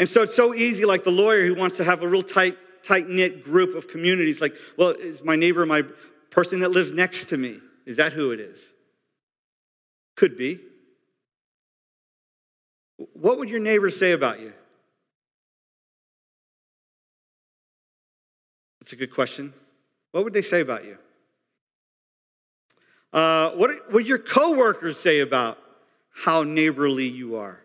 And 0.00 0.08
so 0.08 0.22
it's 0.22 0.34
so 0.34 0.54
easy, 0.54 0.86
like 0.86 1.04
the 1.04 1.10
lawyer 1.10 1.44
who 1.44 1.54
wants 1.54 1.76
to 1.76 1.84
have 1.84 2.02
a 2.02 2.08
real 2.08 2.22
tight, 2.22 2.56
tight 2.82 3.06
knit 3.06 3.44
group 3.44 3.76
of 3.76 3.86
communities. 3.86 4.40
Like, 4.40 4.54
well, 4.78 4.88
is 4.88 5.22
my 5.22 5.36
neighbor 5.36 5.66
my 5.66 5.82
person 6.30 6.60
that 6.60 6.70
lives 6.70 6.94
next 6.94 7.26
to 7.26 7.36
me? 7.36 7.60
Is 7.84 7.98
that 7.98 8.14
who 8.14 8.30
it 8.30 8.40
is? 8.40 8.72
Could 10.16 10.38
be. 10.38 10.58
What 13.12 13.38
would 13.38 13.50
your 13.50 13.60
neighbor 13.60 13.90
say 13.90 14.12
about 14.12 14.40
you? 14.40 14.54
That's 18.80 18.94
a 18.94 18.96
good 18.96 19.12
question. 19.12 19.52
What 20.12 20.24
would 20.24 20.32
they 20.32 20.40
say 20.40 20.62
about 20.62 20.86
you? 20.86 20.96
Uh, 23.12 23.50
what 23.50 23.92
would 23.92 24.06
your 24.06 24.18
coworkers 24.18 24.98
say 24.98 25.20
about 25.20 25.58
how 26.10 26.42
neighborly 26.42 27.06
you 27.06 27.36
are? 27.36 27.60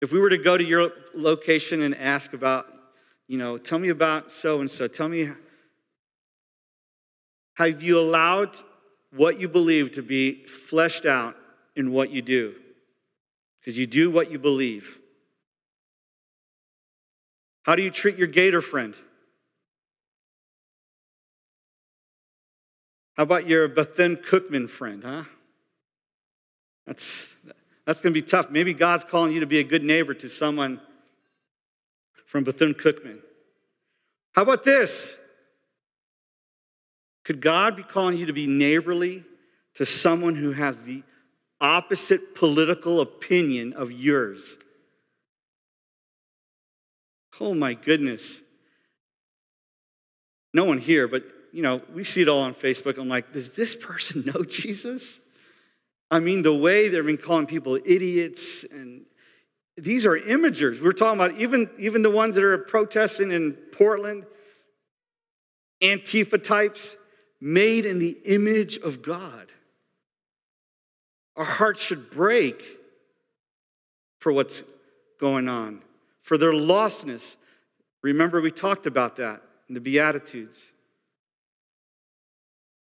If 0.00 0.12
we 0.12 0.20
were 0.20 0.30
to 0.30 0.38
go 0.38 0.56
to 0.56 0.64
your 0.64 0.92
location 1.14 1.82
and 1.82 1.94
ask 1.96 2.32
about, 2.32 2.66
you 3.26 3.36
know, 3.36 3.58
tell 3.58 3.78
me 3.78 3.88
about 3.88 4.30
so 4.30 4.60
and 4.60 4.70
so, 4.70 4.86
tell 4.86 5.08
me, 5.08 5.30
have 7.54 7.82
you 7.82 7.98
allowed 7.98 8.56
what 9.10 9.40
you 9.40 9.48
believe 9.48 9.92
to 9.92 10.02
be 10.02 10.44
fleshed 10.46 11.04
out 11.04 11.36
in 11.74 11.90
what 11.90 12.10
you 12.10 12.22
do? 12.22 12.54
Because 13.60 13.76
you 13.76 13.86
do 13.86 14.10
what 14.10 14.30
you 14.30 14.38
believe. 14.38 14.98
How 17.64 17.74
do 17.74 17.82
you 17.82 17.90
treat 17.90 18.16
your 18.16 18.28
gator 18.28 18.62
friend? 18.62 18.94
How 23.16 23.24
about 23.24 23.48
your 23.48 23.66
Bethune 23.66 24.16
Cookman 24.16 24.70
friend, 24.70 25.02
huh? 25.02 25.24
That's, 26.86 27.34
that's 27.88 28.02
going 28.02 28.12
to 28.12 28.20
be 28.20 28.26
tough. 28.26 28.50
Maybe 28.50 28.74
God's 28.74 29.02
calling 29.02 29.32
you 29.32 29.40
to 29.40 29.46
be 29.46 29.60
a 29.60 29.64
good 29.64 29.82
neighbor 29.82 30.12
to 30.12 30.28
someone 30.28 30.78
from 32.26 32.44
Bethune 32.44 32.74
Cookman. 32.74 33.20
How 34.32 34.42
about 34.42 34.62
this? 34.62 35.16
Could 37.24 37.40
God 37.40 37.76
be 37.76 37.82
calling 37.82 38.18
you 38.18 38.26
to 38.26 38.34
be 38.34 38.46
neighborly 38.46 39.24
to 39.76 39.86
someone 39.86 40.34
who 40.34 40.52
has 40.52 40.82
the 40.82 41.02
opposite 41.62 42.34
political 42.34 43.00
opinion 43.00 43.72
of 43.72 43.90
yours? 43.90 44.58
Oh 47.40 47.54
my 47.54 47.72
goodness. 47.72 48.42
No 50.52 50.66
one 50.66 50.76
here, 50.76 51.08
but 51.08 51.24
you 51.52 51.62
know, 51.62 51.80
we 51.94 52.04
see 52.04 52.20
it 52.20 52.28
all 52.28 52.40
on 52.40 52.52
Facebook. 52.52 52.98
I'm 52.98 53.08
like, 53.08 53.32
does 53.32 53.52
this 53.52 53.74
person 53.74 54.24
know 54.26 54.42
Jesus? 54.46 55.20
I 56.10 56.20
mean, 56.20 56.42
the 56.42 56.54
way 56.54 56.88
they've 56.88 57.04
been 57.04 57.18
calling 57.18 57.46
people 57.46 57.78
idiots, 57.84 58.64
and 58.64 59.04
these 59.76 60.06
are 60.06 60.18
imagers. 60.18 60.82
We're 60.82 60.92
talking 60.92 61.20
about 61.20 61.38
even, 61.38 61.68
even 61.78 62.02
the 62.02 62.10
ones 62.10 62.34
that 62.34 62.44
are 62.44 62.58
protesting 62.58 63.30
in 63.30 63.52
Portland, 63.52 64.24
Antifa 65.82 66.42
types, 66.42 66.96
made 67.40 67.86
in 67.86 67.98
the 67.98 68.16
image 68.24 68.78
of 68.78 69.02
God. 69.02 69.52
Our 71.36 71.44
hearts 71.44 71.80
should 71.80 72.10
break 72.10 72.64
for 74.18 74.32
what's 74.32 74.64
going 75.20 75.48
on, 75.48 75.82
for 76.22 76.36
their 76.36 76.52
lostness. 76.52 77.36
Remember, 78.02 78.40
we 78.40 78.50
talked 78.50 78.86
about 78.86 79.16
that 79.16 79.42
in 79.68 79.74
the 79.74 79.80
Beatitudes. 79.80 80.70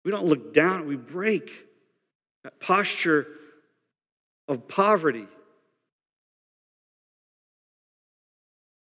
We 0.05 0.11
don't 0.11 0.27
look 0.27 0.53
down, 0.53 0.87
we 0.87 0.97
break 0.97 1.67
that 2.45 2.61
posture 2.61 3.27
of 4.49 4.69
poverty. 4.69 5.27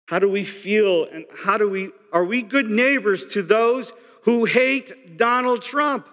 How 0.07 0.19
do 0.19 0.29
we 0.29 0.45
feel 0.45 1.05
and 1.05 1.27
how 1.45 1.59
do 1.59 1.69
we 1.69 1.91
are 2.13 2.25
we 2.25 2.43
good 2.43 2.71
neighbors 2.71 3.27
to 3.27 3.43
those 3.43 3.93
who 4.23 4.47
hate 4.47 5.19
Donald 5.19 5.63
Trump? 5.63 6.09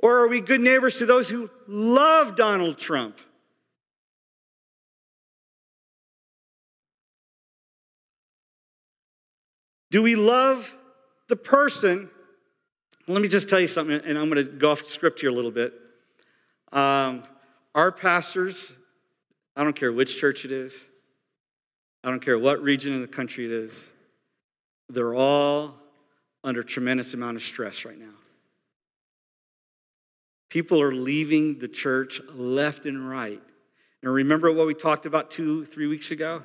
Or 0.00 0.20
are 0.20 0.28
we 0.28 0.40
good 0.40 0.60
neighbors 0.60 0.98
to 0.98 1.06
those 1.06 1.28
who 1.28 1.50
love 1.66 2.36
Donald 2.36 2.78
Trump? 2.78 3.18
Do 9.90 10.02
we 10.02 10.14
love 10.14 10.74
the 11.28 11.36
person, 11.36 12.10
let 13.08 13.22
me 13.22 13.28
just 13.28 13.48
tell 13.48 13.60
you 13.60 13.66
something, 13.66 14.00
and 14.04 14.18
I'm 14.18 14.28
going 14.30 14.44
to 14.44 14.52
go 14.52 14.70
off 14.70 14.86
script 14.86 15.20
here 15.20 15.30
a 15.30 15.32
little 15.32 15.50
bit. 15.50 15.72
Um, 16.72 17.24
our 17.74 17.90
pastors, 17.90 18.72
I 19.56 19.64
don't 19.64 19.74
care 19.74 19.92
which 19.92 20.18
church 20.18 20.44
it 20.44 20.52
is, 20.52 20.78
I 22.04 22.10
don't 22.10 22.20
care 22.20 22.38
what 22.38 22.62
region 22.62 22.92
in 22.92 23.00
the 23.00 23.08
country 23.08 23.46
it 23.46 23.50
is, 23.50 23.86
they're 24.88 25.14
all 25.14 25.74
under 26.44 26.62
tremendous 26.62 27.14
amount 27.14 27.36
of 27.36 27.42
stress 27.42 27.84
right 27.84 27.98
now. 27.98 28.14
People 30.50 30.80
are 30.80 30.94
leaving 30.94 31.58
the 31.58 31.68
church 31.68 32.20
left 32.32 32.86
and 32.86 33.08
right. 33.08 33.42
And 34.02 34.12
remember 34.12 34.52
what 34.52 34.66
we 34.66 34.74
talked 34.74 35.04
about 35.04 35.30
two, 35.30 35.64
three 35.66 35.86
weeks 35.86 36.10
ago? 36.10 36.42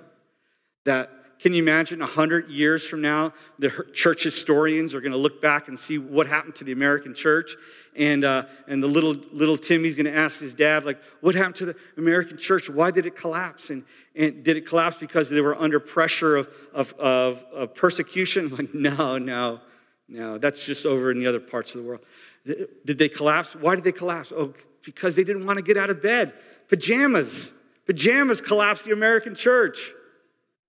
That 0.86 1.10
can 1.44 1.54
you 1.54 1.62
imagine 1.62 2.00
100 2.00 2.50
years 2.50 2.86
from 2.86 3.02
now, 3.02 3.34
the 3.60 3.70
church 3.92 4.24
historians 4.24 4.96
are 4.96 5.02
going 5.02 5.12
to 5.12 5.18
look 5.18 5.42
back 5.42 5.68
and 5.68 5.78
see 5.78 5.98
what 5.98 6.26
happened 6.26 6.56
to 6.56 6.64
the 6.64 6.72
American 6.72 7.14
church? 7.14 7.58
And, 7.98 8.24
uh, 8.24 8.46
and 8.66 8.82
the 8.82 8.88
little, 8.88 9.14
little 9.34 9.58
Timmy's 9.58 9.98
going 9.98 10.06
to 10.06 10.16
ask 10.18 10.40
his 10.40 10.56
dad, 10.56 10.86
like, 10.86 11.02
what 11.20 11.36
happened 11.36 11.56
to 11.56 11.66
the 11.66 11.76
American 11.98 12.38
church? 12.38 12.70
Why 12.70 12.92
did 12.92 13.06
it 13.06 13.18
collapse? 13.18 13.72
And, 13.72 13.84
and 14.16 14.42
did 14.42 14.56
it 14.56 14.66
collapse 14.66 14.96
because 14.96 15.30
they 15.30 15.42
were 15.42 15.60
under 15.60 15.82
pressure 15.82 16.38
of, 16.38 16.48
of, 16.74 16.94
of, 16.94 17.44
of 17.54 17.76
persecution? 17.76 18.50
Like, 18.58 18.74
no, 18.74 19.18
no, 19.18 19.60
no, 20.08 20.38
that's 20.38 20.66
just 20.66 20.86
over 20.86 21.12
in 21.12 21.20
the 21.20 21.28
other 21.28 21.42
parts 21.42 21.76
of 21.76 21.82
the 21.82 21.88
world. 21.90 22.06
Did 22.46 22.98
they 22.98 23.10
collapse? 23.10 23.54
Why 23.54 23.76
did 23.76 23.84
they 23.84 23.92
collapse? 23.92 24.32
Oh, 24.34 24.54
because 24.86 25.18
they 25.18 25.26
didn't 25.26 25.46
want 25.46 25.58
to 25.60 25.64
get 25.64 25.76
out 25.76 25.90
of 25.90 26.02
bed. 26.02 26.32
Pajamas. 26.70 27.52
Pajamas 27.86 28.40
collapsed 28.40 28.86
the 28.86 28.94
American 28.94 29.36
church. 29.36 29.92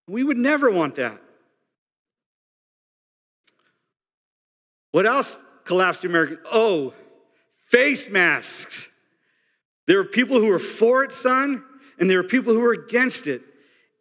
We 0.07 0.23
would 0.23 0.37
never 0.37 0.71
want 0.71 0.97
that. 0.97 1.21
What 4.93 5.07
else 5.07 5.41
collapsed 5.65 6.03
the 6.03 6.09
American? 6.09 6.39
Oh, 6.53 6.95
face 7.69 8.09
masks. 8.09 8.89
There 9.87 9.97
were 9.99 10.05
people 10.05 10.39
who 10.39 10.47
were 10.47 10.59
for 10.59 11.05
it, 11.05 11.13
son, 11.13 11.65
and 11.99 12.09
there 12.09 12.19
were 12.19 12.29
people 12.29 12.55
who 12.55 12.61
were 12.61 12.73
against 12.73 13.27
it. 13.27 13.43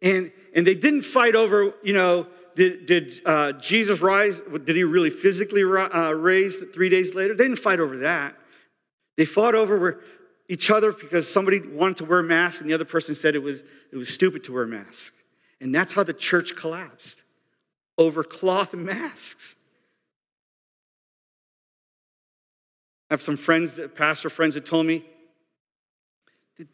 And, 0.02 0.30
and 0.54 0.66
they 0.66 0.74
didn't 0.74 1.02
fight 1.02 1.34
over, 1.34 1.74
you 1.82 1.94
know, 1.94 2.26
did, 2.54 2.86
did 2.86 3.20
uh, 3.26 3.52
Jesus 3.52 4.00
rise? 4.00 4.40
Did 4.40 4.76
he 4.76 4.84
really 4.84 5.10
physically 5.10 5.64
uh, 5.64 6.12
raise 6.12 6.58
three 6.72 6.88
days 6.88 7.14
later? 7.14 7.34
They 7.34 7.44
didn't 7.44 7.58
fight 7.58 7.80
over 7.80 7.98
that. 7.98 8.36
They 9.16 9.24
fought 9.24 9.54
over 9.54 10.00
each 10.48 10.70
other 10.70 10.92
because 10.92 11.30
somebody 11.30 11.60
wanted 11.60 11.96
to 11.98 12.04
wear 12.04 12.20
a 12.20 12.22
mask 12.24 12.60
and 12.60 12.70
the 12.70 12.74
other 12.74 12.84
person 12.84 13.14
said 13.14 13.34
it 13.34 13.42
was, 13.42 13.62
it 13.92 13.96
was 13.96 14.08
stupid 14.08 14.44
to 14.44 14.52
wear 14.52 14.64
a 14.64 14.68
mask. 14.68 15.14
And 15.64 15.74
that's 15.74 15.94
how 15.94 16.02
the 16.02 16.12
church 16.12 16.56
collapsed 16.56 17.22
over 17.96 18.22
cloth 18.22 18.74
masks. 18.74 19.56
I 23.08 23.14
have 23.14 23.22
some 23.22 23.38
friends, 23.38 23.76
that, 23.76 23.96
pastor 23.96 24.28
friends, 24.28 24.56
that 24.56 24.66
told 24.66 24.84
me 24.84 25.06
that 26.58 26.68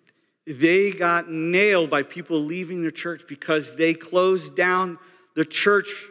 they 0.44 0.90
got 0.90 1.31
nailed 1.31 1.88
by 1.88 2.03
people 2.03 2.40
leaving 2.40 2.83
their 2.83 2.90
church 2.90 3.22
because 3.29 3.76
they 3.76 3.94
closed 3.94 4.57
down 4.57 4.98
the 5.37 5.44
church 5.44 6.07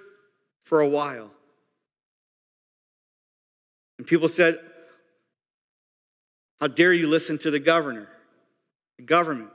for 0.63 0.79
a 0.79 0.87
while. 0.87 1.31
And 3.97 4.07
people 4.07 4.29
said, 4.29 4.57
How 6.61 6.67
dare 6.67 6.93
you 6.93 7.09
listen 7.09 7.37
to 7.39 7.51
the 7.51 7.59
governor, 7.59 8.07
the 8.95 9.03
government? 9.03 9.49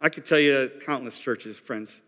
I 0.00 0.08
could 0.08 0.24
tell 0.24 0.38
you 0.38 0.70
countless 0.86 1.18
churches, 1.18 1.56
friends. 1.56 2.00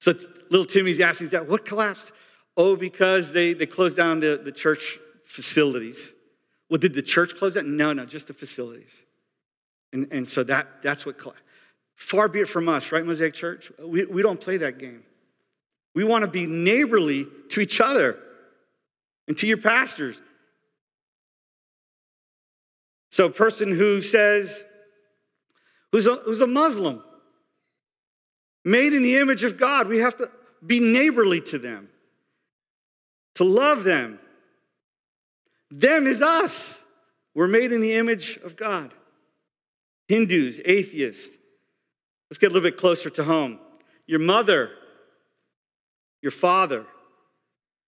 So 0.00 0.14
little 0.50 0.64
Timmy's 0.64 0.98
asking 0.98 1.28
that, 1.28 1.46
what 1.46 1.64
collapsed? 1.64 2.10
Oh, 2.56 2.74
because 2.74 3.32
they, 3.32 3.52
they 3.52 3.66
closed 3.66 3.96
down 3.96 4.20
the, 4.20 4.40
the 4.42 4.50
church 4.50 4.98
facilities. 5.24 6.12
Well, 6.68 6.78
did 6.78 6.94
the 6.94 7.02
church 7.02 7.36
close 7.36 7.54
down? 7.54 7.76
No, 7.76 7.92
no, 7.92 8.06
just 8.06 8.26
the 8.26 8.32
facilities. 8.32 9.02
And, 9.92 10.08
and 10.10 10.26
so 10.26 10.42
that, 10.44 10.82
that's 10.82 11.04
what, 11.04 11.18
collapsed. 11.18 11.44
far 11.96 12.28
be 12.28 12.40
it 12.40 12.48
from 12.48 12.68
us, 12.68 12.92
right, 12.92 13.04
Mosaic 13.04 13.34
Church? 13.34 13.70
We, 13.78 14.06
we 14.06 14.22
don't 14.22 14.40
play 14.40 14.56
that 14.56 14.78
game. 14.78 15.02
We 15.94 16.04
want 16.04 16.24
to 16.24 16.30
be 16.30 16.46
neighborly 16.46 17.26
to 17.50 17.60
each 17.60 17.80
other 17.80 18.18
and 19.28 19.36
to 19.38 19.46
your 19.46 19.58
pastors. 19.58 20.20
So, 23.10 23.26
a 23.26 23.30
person 23.30 23.76
who 23.76 24.00
says, 24.00 24.64
who's 25.90 26.06
a, 26.06 26.14
who's 26.14 26.40
a 26.40 26.46
Muslim, 26.46 27.02
made 28.64 28.92
in 28.92 29.02
the 29.02 29.16
image 29.16 29.44
of 29.44 29.56
God, 29.56 29.88
we 29.88 29.98
have 29.98 30.16
to 30.18 30.30
be 30.64 30.80
neighborly 30.80 31.40
to 31.42 31.58
them, 31.58 31.88
to 33.36 33.44
love 33.44 33.84
them. 33.84 34.18
Them 35.70 36.06
is 36.06 36.20
us. 36.20 36.82
We're 37.34 37.46
made 37.46 37.72
in 37.72 37.80
the 37.80 37.94
image 37.94 38.38
of 38.38 38.56
God. 38.56 38.92
Hindus, 40.08 40.60
atheists. 40.64 41.36
Let's 42.28 42.38
get 42.38 42.50
a 42.50 42.52
little 42.52 42.68
bit 42.68 42.76
closer 42.76 43.08
to 43.10 43.24
home. 43.24 43.58
Your 44.06 44.18
mother, 44.18 44.70
your 46.22 46.32
father. 46.32 46.84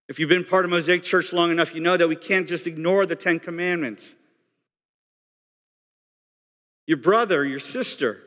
If 0.08 0.18
you've 0.18 0.28
been 0.28 0.44
part 0.44 0.64
of 0.64 0.70
Mosaic 0.70 1.02
Church 1.02 1.32
long 1.32 1.50
enough, 1.50 1.74
you 1.74 1.80
know 1.80 1.96
that 1.96 2.08
we 2.08 2.16
can't 2.16 2.46
just 2.46 2.66
ignore 2.66 3.06
the 3.06 3.16
Ten 3.16 3.40
Commandments. 3.40 4.14
Your 6.86 6.98
brother, 6.98 7.44
your 7.44 7.60
sister. 7.60 8.20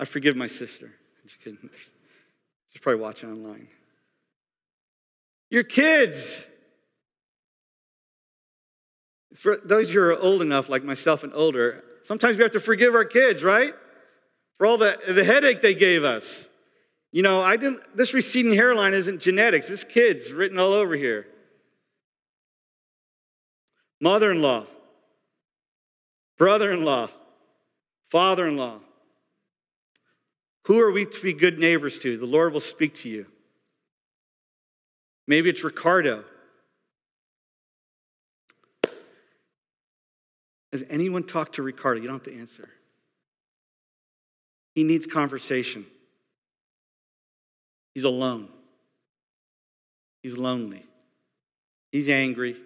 I 0.00 0.06
forgive 0.06 0.34
my 0.34 0.46
sister. 0.46 0.90
She's 1.28 2.80
probably 2.80 3.02
watching 3.02 3.30
online. 3.30 3.68
Your 5.50 5.62
kids. 5.62 6.46
For 9.34 9.58
those 9.62 9.92
who 9.92 10.00
are 10.00 10.18
old 10.18 10.40
enough, 10.40 10.70
like 10.70 10.82
myself 10.82 11.22
and 11.22 11.32
older, 11.34 11.84
sometimes 12.02 12.36
we 12.36 12.42
have 12.42 12.52
to 12.52 12.60
forgive 12.60 12.94
our 12.94 13.04
kids, 13.04 13.44
right? 13.44 13.74
For 14.56 14.66
all 14.66 14.78
the, 14.78 14.98
the 15.06 15.22
headache 15.22 15.60
they 15.60 15.74
gave 15.74 16.02
us. 16.02 16.48
You 17.12 17.22
know, 17.22 17.42
I 17.42 17.56
didn't, 17.56 17.80
this 17.94 18.14
receding 18.14 18.54
hairline 18.54 18.94
isn't 18.94 19.20
genetics, 19.20 19.68
this 19.68 19.84
kid's 19.84 20.32
written 20.32 20.58
all 20.58 20.72
over 20.72 20.96
here. 20.96 21.26
Mother 24.00 24.30
in 24.30 24.40
law, 24.40 24.66
brother 26.38 26.72
in 26.72 26.84
law, 26.84 27.10
father 28.10 28.46
in 28.46 28.56
law, 28.56 28.78
brother 28.78 28.78
in 28.78 28.78
law, 28.78 28.78
father 28.78 28.78
in 28.80 28.80
law. 28.80 28.80
Who 30.64 30.78
are 30.80 30.92
we 30.92 31.06
to 31.06 31.22
be 31.22 31.32
good 31.32 31.58
neighbors 31.58 32.00
to? 32.00 32.16
The 32.16 32.26
Lord 32.26 32.52
will 32.52 32.60
speak 32.60 32.94
to 32.96 33.08
you. 33.08 33.26
Maybe 35.26 35.48
it's 35.48 35.64
Ricardo. 35.64 36.24
Has 40.72 40.84
anyone 40.88 41.24
talked 41.24 41.56
to 41.56 41.62
Ricardo? 41.62 42.00
You 42.00 42.06
don't 42.08 42.24
have 42.24 42.32
to 42.32 42.38
answer. 42.38 42.68
He 44.74 44.84
needs 44.84 45.06
conversation. 45.06 45.84
He's 47.94 48.04
alone. 48.04 48.48
He's 50.22 50.36
lonely. 50.36 50.86
He's 51.90 52.08
angry. 52.08 52.56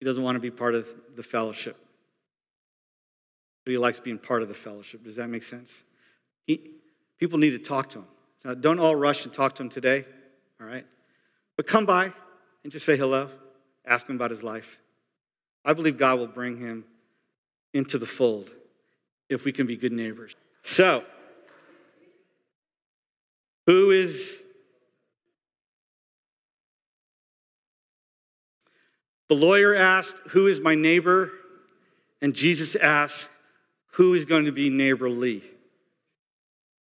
He 0.00 0.06
doesn't 0.06 0.22
want 0.22 0.36
to 0.36 0.40
be 0.40 0.50
part 0.50 0.74
of 0.74 0.88
the 1.16 1.22
fellowship. 1.22 1.76
But 3.64 3.72
he 3.72 3.78
likes 3.78 4.00
being 4.00 4.18
part 4.18 4.42
of 4.42 4.48
the 4.48 4.54
fellowship. 4.54 5.04
Does 5.04 5.16
that 5.16 5.28
make 5.28 5.42
sense? 5.42 5.82
He, 6.46 6.70
people 7.18 7.38
need 7.38 7.50
to 7.50 7.58
talk 7.58 7.88
to 7.90 7.98
him. 8.00 8.06
So 8.38 8.54
don't 8.54 8.78
all 8.78 8.94
rush 8.94 9.24
and 9.24 9.34
talk 9.34 9.54
to 9.56 9.62
him 9.62 9.68
today, 9.68 10.04
all 10.60 10.66
right? 10.66 10.86
But 11.56 11.66
come 11.66 11.86
by 11.86 12.12
and 12.62 12.72
just 12.72 12.86
say 12.86 12.96
hello. 12.96 13.30
Ask 13.84 14.08
him 14.08 14.16
about 14.16 14.30
his 14.30 14.42
life. 14.42 14.78
I 15.64 15.72
believe 15.72 15.98
God 15.98 16.18
will 16.18 16.26
bring 16.26 16.58
him 16.58 16.84
into 17.72 17.98
the 17.98 18.06
fold 18.06 18.52
if 19.28 19.44
we 19.44 19.52
can 19.52 19.66
be 19.66 19.76
good 19.76 19.92
neighbors. 19.92 20.34
So, 20.62 21.04
who 23.66 23.90
is 23.90 24.42
the 29.28 29.34
lawyer 29.34 29.74
asked, 29.74 30.18
Who 30.28 30.46
is 30.46 30.60
my 30.60 30.74
neighbor? 30.74 31.32
And 32.22 32.34
Jesus 32.34 32.76
asked, 32.76 33.30
Who 33.92 34.14
is 34.14 34.24
going 34.24 34.44
to 34.44 34.52
be 34.52 34.70
neighborly? 34.70 35.42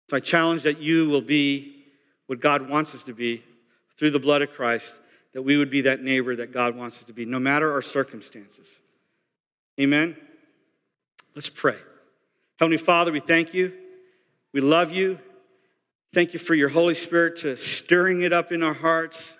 So 0.08 0.16
I 0.16 0.20
challenge 0.20 0.62
that 0.62 0.80
you 0.80 1.08
will 1.08 1.20
be 1.20 1.84
what 2.26 2.40
God 2.40 2.68
wants 2.68 2.94
us 2.94 3.04
to 3.04 3.12
be 3.12 3.42
through 3.96 4.10
the 4.10 4.18
blood 4.18 4.42
of 4.42 4.52
Christ 4.52 5.00
that 5.34 5.42
we 5.42 5.56
would 5.56 5.70
be 5.70 5.82
that 5.82 6.02
neighbor 6.02 6.34
that 6.36 6.52
God 6.52 6.74
wants 6.74 6.98
us 6.98 7.04
to 7.04 7.12
be, 7.12 7.24
no 7.24 7.38
matter 7.38 7.72
our 7.72 7.82
circumstances. 7.82 8.80
Amen? 9.78 10.16
Let's 11.34 11.50
pray. 11.50 11.76
Heavenly 12.58 12.78
Father, 12.78 13.12
we 13.12 13.20
thank 13.20 13.54
you. 13.54 13.72
We 14.52 14.60
love 14.60 14.90
you. 14.90 15.18
Thank 16.12 16.32
you 16.32 16.38
for 16.38 16.54
your 16.54 16.70
Holy 16.70 16.94
Spirit 16.94 17.36
to 17.36 17.56
stirring 17.56 18.22
it 18.22 18.32
up 18.32 18.50
in 18.50 18.62
our 18.62 18.72
hearts. 18.72 19.36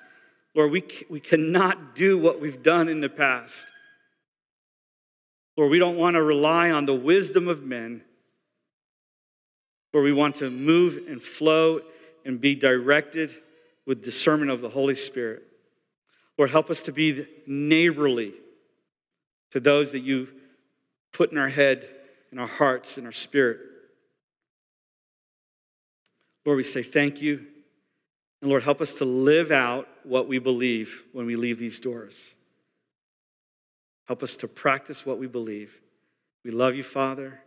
Lord, 0.54 0.70
we, 0.70 0.84
we 1.08 1.18
cannot 1.18 1.94
do 1.94 2.18
what 2.18 2.40
we've 2.40 2.62
done 2.62 2.88
in 2.88 3.00
the 3.00 3.08
past. 3.08 3.68
Lord, 5.56 5.70
we 5.70 5.78
don't 5.78 5.96
want 5.96 6.14
to 6.14 6.22
rely 6.22 6.70
on 6.70 6.84
the 6.84 6.94
wisdom 6.94 7.48
of 7.48 7.64
men. 7.64 8.02
Lord, 9.92 10.04
we 10.04 10.12
want 10.12 10.36
to 10.36 10.50
move 10.50 11.08
and 11.08 11.22
flow 11.22 11.80
and 12.24 12.40
be 12.40 12.54
directed 12.54 13.32
with 13.86 14.04
discernment 14.04 14.50
of 14.50 14.60
the 14.60 14.68
Holy 14.68 14.94
Spirit. 14.94 15.42
Lord, 16.36 16.50
help 16.50 16.70
us 16.70 16.82
to 16.84 16.92
be 16.92 17.26
neighborly 17.46 18.34
to 19.50 19.60
those 19.60 19.92
that 19.92 20.00
you've 20.00 20.32
put 21.12 21.32
in 21.32 21.38
our 21.38 21.48
head, 21.48 21.88
in 22.30 22.38
our 22.38 22.46
hearts, 22.46 22.98
in 22.98 23.06
our 23.06 23.12
spirit. 23.12 23.60
Lord, 26.44 26.58
we 26.58 26.62
say 26.62 26.82
thank 26.82 27.20
you. 27.20 27.46
And 28.40 28.50
Lord, 28.50 28.62
help 28.62 28.80
us 28.80 28.94
to 28.96 29.04
live 29.04 29.50
out 29.50 29.88
what 30.04 30.28
we 30.28 30.38
believe 30.38 31.02
when 31.12 31.26
we 31.26 31.34
leave 31.34 31.58
these 31.58 31.80
doors. 31.80 32.34
Help 34.06 34.22
us 34.22 34.36
to 34.38 34.48
practice 34.48 35.04
what 35.04 35.18
we 35.18 35.26
believe. 35.26 35.80
We 36.44 36.50
love 36.50 36.74
you, 36.74 36.82
Father. 36.82 37.40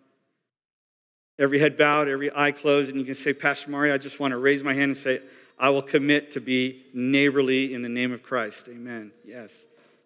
Every 1.41 1.57
head 1.57 1.75
bowed, 1.75 2.07
every 2.07 2.29
eye 2.35 2.51
closed, 2.51 2.91
and 2.91 2.99
you 2.99 3.03
can 3.03 3.15
say, 3.15 3.33
Pastor 3.33 3.71
Mario, 3.71 3.95
I 3.95 3.97
just 3.97 4.19
want 4.19 4.31
to 4.31 4.37
raise 4.37 4.63
my 4.63 4.75
hand 4.75 4.91
and 4.91 4.97
say, 4.97 5.21
I 5.57 5.71
will 5.71 5.81
commit 5.81 6.29
to 6.31 6.39
be 6.39 6.85
neighborly 6.93 7.73
in 7.73 7.81
the 7.81 7.89
name 7.89 8.11
of 8.11 8.21
Christ. 8.21 8.69
Amen. 8.69 9.11
Yes. 9.25 9.65